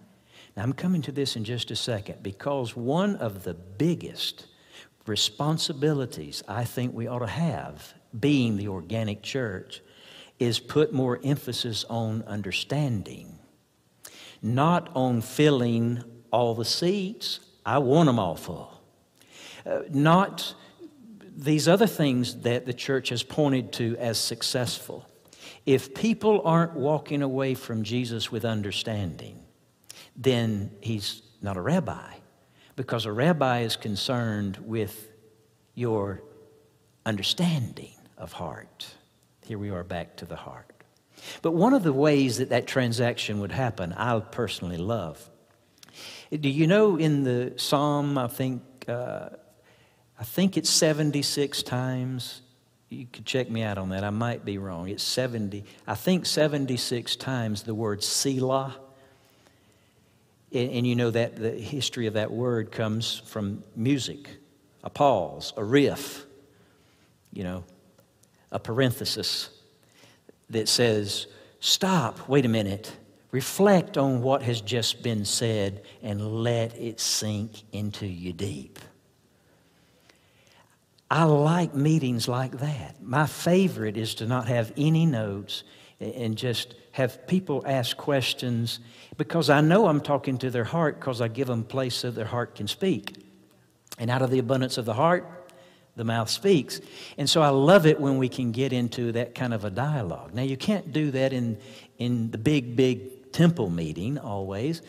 [0.55, 4.47] Now, I'm coming to this in just a second because one of the biggest
[5.05, 9.82] responsibilities I think we ought to have, being the organic church,
[10.39, 13.38] is put more emphasis on understanding,
[14.41, 17.39] not on filling all the seats.
[17.66, 18.82] I want them all full.
[19.66, 20.55] Uh, not
[21.42, 25.08] these other things that the church has pointed to as successful.
[25.66, 29.39] If people aren't walking away from Jesus with understanding,
[30.16, 32.14] then he's not a rabbi,
[32.76, 35.10] because a rabbi is concerned with
[35.74, 36.22] your
[37.08, 38.94] understanding of heart.
[39.44, 40.68] Here we are back to the heart.
[41.42, 45.28] But one of the ways that that transaction would happen, I personally love.
[46.32, 49.30] Do you know in the Psalm, I think, uh,
[50.22, 52.43] I think it's 76 times.
[52.89, 54.03] You could check me out on that.
[54.03, 54.88] I might be wrong.
[54.88, 58.76] It's 70, I think 76 times the word Selah.
[60.53, 64.30] And, and you know that the history of that word comes from music,
[64.84, 66.24] a pause, a riff,
[67.34, 67.63] you know,
[68.51, 69.49] a parenthesis,
[70.51, 71.26] that says,
[71.61, 72.95] Stop, wait a minute,
[73.32, 78.78] reflect on what has just been said, and let it sink into you deep.
[81.12, 83.03] I like meetings like that.
[83.03, 85.66] My favorite is to not have any notes
[85.99, 88.80] and just have people ask questions
[89.18, 92.24] because I know I'm talking to their heart because I give them place so their
[92.24, 93.18] heart can speak.
[93.99, 95.51] And out of the abundance of the heart,
[95.97, 96.80] the mouth speaks.
[97.18, 100.34] And so I love it when we can get into that kind of a dialogue.
[100.34, 101.57] Now, you can't do that in,
[101.97, 104.82] in the big, big temple meeting always,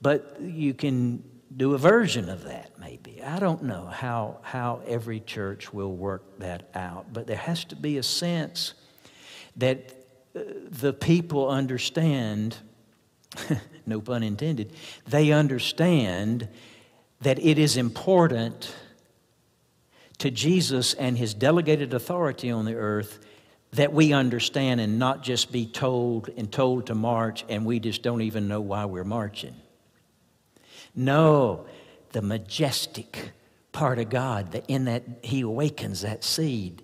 [0.00, 1.24] but you can
[1.56, 3.22] do a version of that maybe.
[3.22, 7.76] I don't know how, how every church will work that out, but there has to
[7.76, 8.74] be a sense
[9.56, 9.94] that
[10.36, 12.56] uh, the people understand,
[13.86, 14.72] no pun intended,
[15.06, 16.48] they understand
[17.20, 18.74] that it is important
[20.18, 23.18] to Jesus and his delegated authority on the earth
[23.72, 28.02] that we understand and not just be told and told to march and we just
[28.02, 29.54] don't even know why we're marching.
[30.94, 31.66] No,
[32.12, 33.32] the majestic
[33.72, 36.82] part of God that in that he awakens that seed.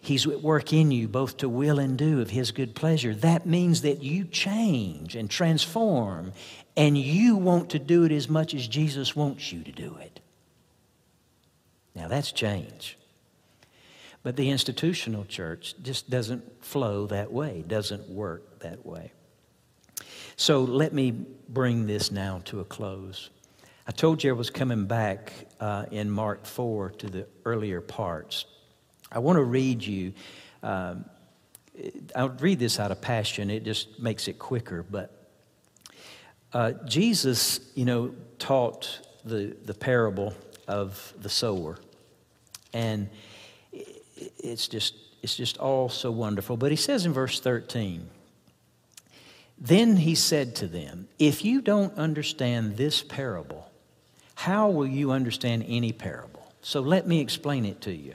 [0.00, 3.14] He's at work in you both to will and do of his good pleasure.
[3.14, 6.32] That means that you change and transform
[6.76, 10.20] and you want to do it as much as Jesus wants you to do it.
[11.94, 12.96] Now that's change.
[14.22, 19.12] But the institutional church just doesn't flow that way, doesn't work that way.
[20.40, 21.10] So let me
[21.48, 23.30] bring this now to a close.
[23.88, 28.44] I told you I was coming back uh, in Mark 4 to the earlier parts.
[29.10, 30.12] I want to read you.
[30.62, 31.06] Um,
[32.14, 34.84] I'll read this out of Passion, it just makes it quicker.
[34.88, 35.28] But
[36.52, 40.34] uh, Jesus, you know, taught the, the parable
[40.68, 41.80] of the sower.
[42.72, 43.10] And
[43.72, 46.56] it's just, it's just all so wonderful.
[46.56, 48.08] But he says in verse 13,
[49.60, 53.70] Then he said to them, If you don't understand this parable,
[54.34, 56.52] how will you understand any parable?
[56.62, 58.14] So let me explain it to you.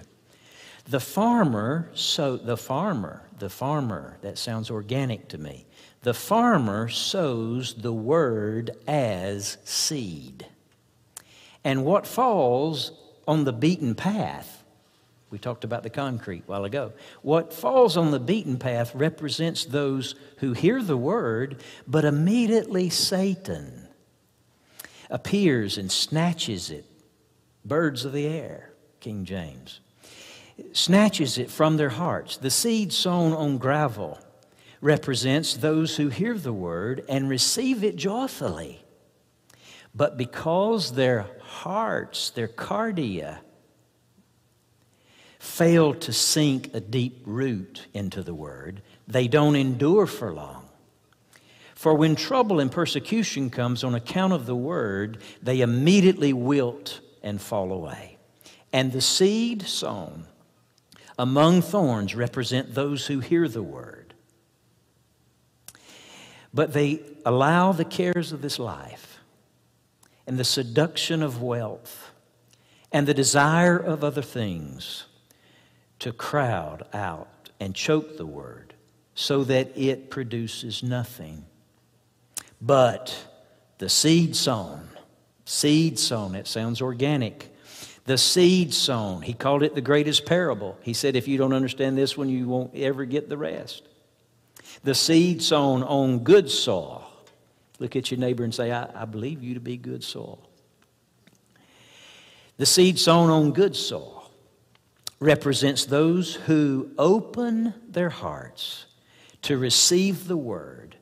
[0.87, 5.65] The farmer, so the farmer, the farmer, that sounds organic to me.
[6.03, 10.45] The farmer sows the word as seed.
[11.63, 12.91] And what falls
[13.27, 14.62] on the beaten path,
[15.33, 16.93] we talked about the concrete a while ago.
[17.23, 23.87] What falls on the beaten path represents those who hear the word, but immediately Satan
[25.09, 26.85] appears and snatches it.
[27.65, 29.79] Birds of the air, King James.
[30.71, 32.37] Snatches it from their hearts.
[32.37, 34.19] The seed sown on gravel
[34.81, 38.83] represents those who hear the word and receive it joyfully.
[39.95, 43.39] But because their hearts, their cardia,
[45.43, 50.67] fail to sink a deep root into the word, they don't endure for long.
[51.75, 57.41] For when trouble and persecution comes on account of the word, they immediately wilt and
[57.41, 58.17] fall away.
[58.71, 60.25] And the seed sown
[61.19, 64.03] among thorns represent those who hear the word
[66.53, 69.19] but they allow the cares of this life
[70.27, 72.11] and the seduction of wealth
[72.91, 75.05] and the desire of other things
[76.03, 78.73] to crowd out and choke the word
[79.15, 81.45] so that it produces nothing.
[82.61, 83.17] But
[83.77, 84.89] the seed sown,
[85.45, 87.55] seed sown, it sounds organic.
[88.03, 90.77] The seed sown, he called it the greatest parable.
[90.81, 93.83] He said, if you don't understand this one, you won't ever get the rest.
[94.83, 97.09] The seed sown on good soil.
[97.79, 100.49] Look at your neighbor and say, I, I believe you to be good soil.
[102.57, 104.22] The seed sown on good soil
[105.23, 108.85] represents those who open their hearts
[109.41, 110.97] to receive the word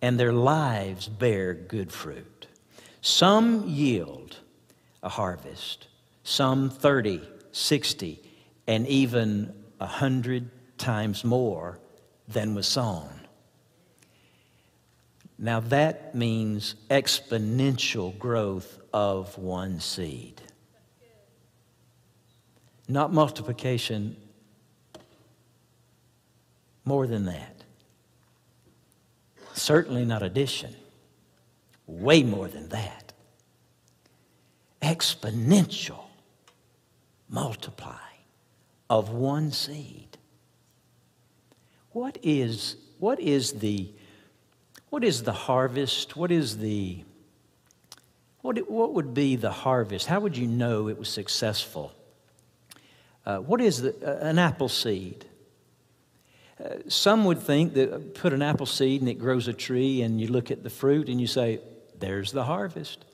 [0.00, 2.46] and their lives bear good fruit.
[3.02, 4.38] Some yield
[5.02, 5.88] a harvest,
[6.22, 7.20] some 30,
[7.52, 8.22] 60,
[8.66, 11.78] and even a hundred times more
[12.26, 13.20] than was sown.
[15.38, 20.40] Now that means exponential growth of one seed.
[22.88, 24.16] Not multiplication,
[26.84, 27.64] more than that.
[29.54, 30.74] Certainly not addition,
[31.86, 33.12] way more than that.
[34.82, 36.04] Exponential
[37.28, 37.98] multiplying
[38.90, 40.18] of one seed.
[41.92, 43.90] What is, what is the
[44.90, 46.16] what is the harvest?
[46.16, 47.02] What is the
[48.42, 50.06] what, what would be the harvest?
[50.06, 51.92] How would you know it was successful?
[53.26, 55.24] Uh, what is the, uh, an apple seed?
[56.62, 60.20] Uh, some would think that put an apple seed and it grows a tree, and
[60.20, 61.60] you look at the fruit and you say,
[61.98, 63.04] There's the harvest.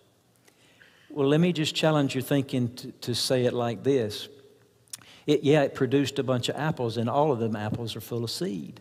[1.09, 4.29] Well, let me just challenge your thinking to, to say it like this.
[5.27, 8.25] It, yeah, it produced a bunch of apples, and all of them apples are full
[8.25, 8.81] of seed.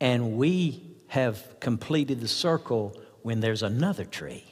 [0.00, 4.44] And we have completed the circle when there's another tree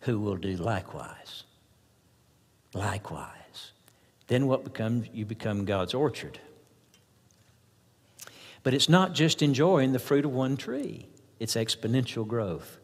[0.00, 1.44] who will do likewise.
[2.74, 3.72] Likewise.
[4.28, 6.38] Then what becomes you become God's orchard.
[8.62, 11.06] But it's not just enjoying the fruit of one tree.
[11.38, 12.78] It's exponential growth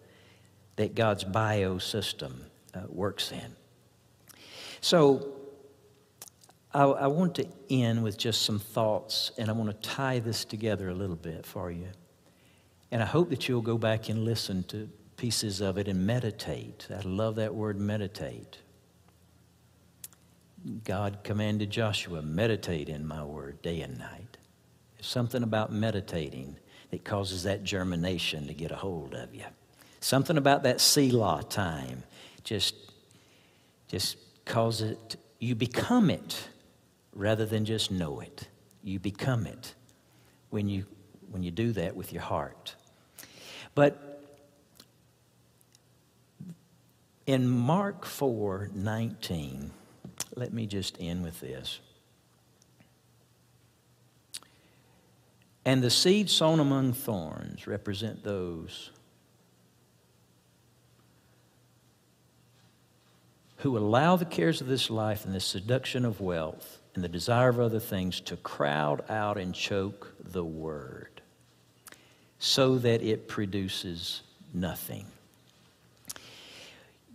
[0.77, 2.33] that God's biosystem
[2.75, 3.57] uh, works in.
[4.81, 5.35] So
[6.73, 10.45] I, I want to end with just some thoughts, and I want to tie this
[10.45, 11.89] together a little bit for you.
[12.91, 16.87] And I hope that you'll go back and listen to pieces of it and meditate.
[16.91, 18.59] I love that word meditate.
[20.85, 24.37] God commanded Joshua, meditate in my word day and night.
[24.95, 26.57] There's something about meditating
[26.91, 29.45] that causes that germination to get a hold of you.
[30.01, 32.03] Something about that Selah time
[32.45, 32.75] just,
[33.89, 36.49] just causes it, you become it
[37.13, 38.49] rather than just know it.
[38.83, 39.75] You become it
[40.51, 40.87] when you,
[41.31, 42.75] when you do that with your heart.
[43.75, 44.23] But
[47.27, 49.71] in Mark 4 19,
[50.37, 51.81] let me just end with this.
[55.65, 58.91] And the seed sown among thorns represent those
[63.57, 67.49] who allow the cares of this life and the seduction of wealth and the desire
[67.49, 71.21] of other things to crowd out and choke the word
[72.39, 74.23] so that it produces
[74.55, 75.07] nothing.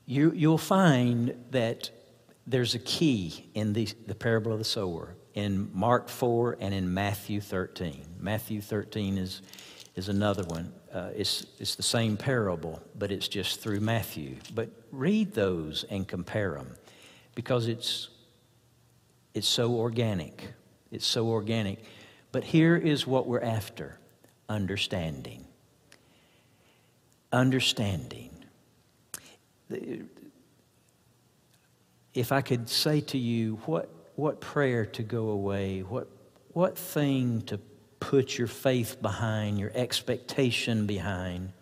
[0.05, 1.89] You, you'll find that
[2.51, 6.93] there's a key in the, the parable of the sower in Mark 4 and in
[6.93, 8.05] Matthew 13.
[8.19, 9.41] Matthew 13 is,
[9.95, 10.73] is another one.
[10.93, 14.35] Uh, it's, it's the same parable, but it's just through Matthew.
[14.53, 16.75] But read those and compare them
[17.33, 18.09] because it's,
[19.33, 20.53] it's so organic.
[20.91, 21.79] It's so organic.
[22.33, 23.97] But here is what we're after
[24.49, 25.45] understanding.
[27.31, 28.29] Understanding.
[32.13, 36.07] If I could say to you, what, what prayer to go away, what,
[36.49, 37.57] what thing to
[37.99, 41.53] put your faith behind, your expectation behind,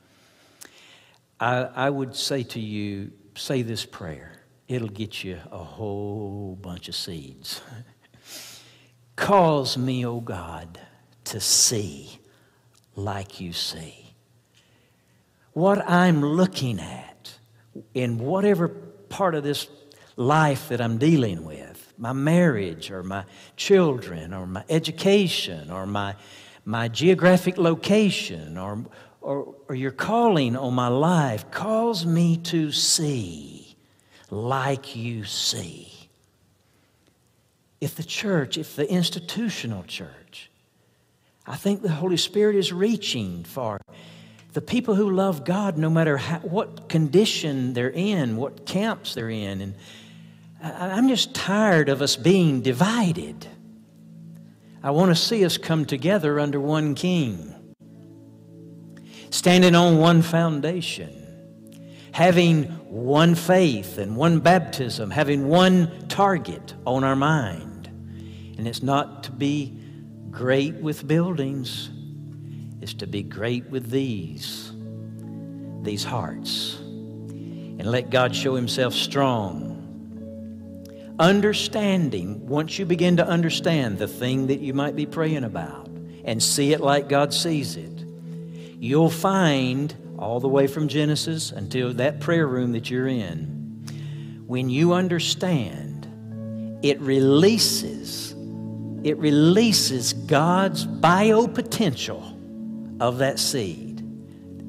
[1.39, 4.33] I, I would say to you, say this prayer.
[4.67, 7.61] It'll get you a whole bunch of seeds.
[9.15, 10.79] Cause me, O oh God,
[11.25, 12.19] to see
[12.95, 14.13] like you see.
[15.53, 17.37] What I'm looking at
[17.93, 19.67] in whatever part of this
[20.19, 23.23] life that I'm dealing with my marriage or my
[23.55, 26.15] children or my education or my,
[26.65, 28.85] my geographic location or,
[29.21, 33.77] or, or your calling on my life calls me to see
[34.29, 36.09] like you see.
[37.79, 40.51] If the church, if the institutional church,
[41.47, 43.79] I think the Holy Spirit is reaching for
[44.51, 49.29] the people who love God no matter how, what condition they're in, what camps they're
[49.29, 49.75] in, and
[50.61, 53.47] I'm just tired of us being divided.
[54.83, 57.75] I want to see us come together under one king,
[59.29, 61.15] standing on one foundation,
[62.11, 67.87] having one faith and one baptism, having one target on our mind.
[68.57, 69.77] And it's not to be
[70.29, 71.89] great with buildings,
[72.81, 74.73] it's to be great with these,
[75.83, 76.77] these hearts.
[76.79, 79.78] And let God show Himself strong
[81.19, 85.89] Understanding, once you begin to understand the thing that you might be praying about
[86.23, 88.05] and see it like God sees it,
[88.79, 94.69] you'll find all the way from Genesis until that prayer room that you're in, when
[94.69, 96.07] you understand,
[96.81, 98.31] it releases,
[99.03, 104.01] it releases God's biopotential of that seed.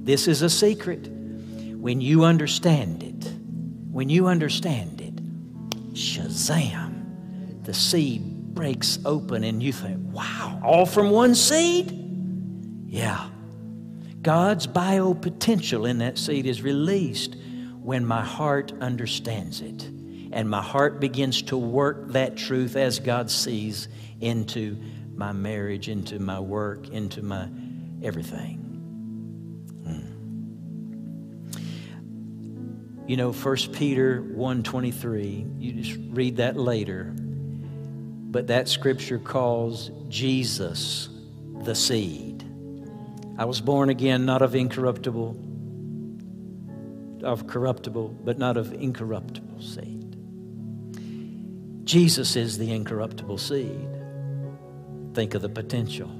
[0.04, 1.06] This is a secret.
[1.06, 3.32] When you understand it,
[3.92, 4.99] when you understand
[5.92, 7.64] Shazam!
[7.64, 11.96] The seed breaks open, and you think, wow, all from one seed?
[12.86, 13.28] Yeah.
[14.22, 17.36] God's bio potential in that seed is released
[17.80, 19.88] when my heart understands it.
[20.32, 23.88] And my heart begins to work that truth as God sees
[24.20, 24.76] into
[25.14, 27.48] my marriage, into my work, into my
[28.02, 28.59] everything.
[33.10, 37.12] You know, 1 Peter 1.23, you just read that later.
[38.30, 41.08] but that scripture calls Jesus
[41.64, 42.44] the seed.
[43.36, 45.36] I was born again, not of incorruptible,
[47.24, 50.16] of corruptible, but not of incorruptible seed.
[51.84, 53.88] Jesus is the incorruptible seed.
[55.14, 56.12] Think of the potential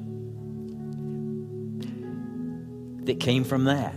[3.05, 3.95] that came from that.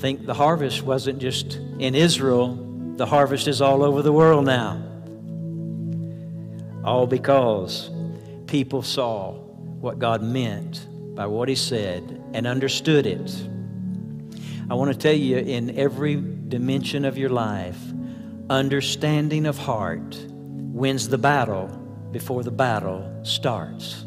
[0.00, 2.56] Think the harvest wasn't just in Israel,
[2.96, 4.82] the harvest is all over the world now.
[6.82, 7.90] All because
[8.46, 13.30] people saw what God meant by what He said and understood it.
[14.70, 17.78] I want to tell you in every dimension of your life,
[18.48, 21.66] understanding of heart wins the battle
[22.10, 24.02] before the battle starts.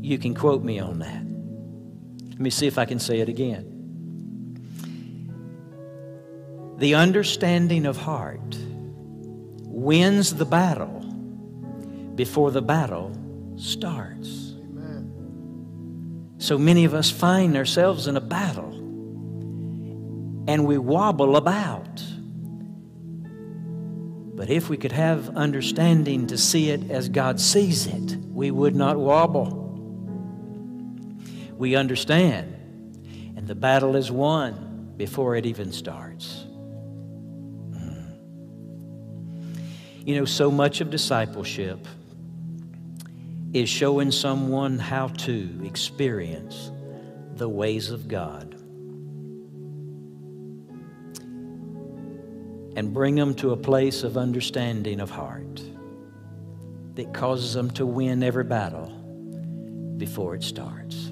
[0.00, 1.23] You can quote me on that.
[2.34, 3.70] Let me see if I can say it again.
[6.78, 8.58] The understanding of heart
[9.62, 11.00] wins the battle
[12.16, 13.16] before the battle
[13.54, 14.54] starts.
[14.58, 16.34] Amen.
[16.38, 18.72] So many of us find ourselves in a battle
[20.48, 22.02] and we wobble about.
[24.34, 28.74] But if we could have understanding to see it as God sees it, we would
[28.74, 29.63] not wobble.
[31.56, 32.54] We understand,
[33.36, 36.44] and the battle is won before it even starts.
[37.72, 38.12] Hmm.
[40.04, 41.86] You know, so much of discipleship
[43.52, 46.72] is showing someone how to experience
[47.36, 48.54] the ways of God
[52.76, 55.62] and bring them to a place of understanding of heart
[56.94, 58.86] that causes them to win every battle
[59.96, 61.10] before it starts.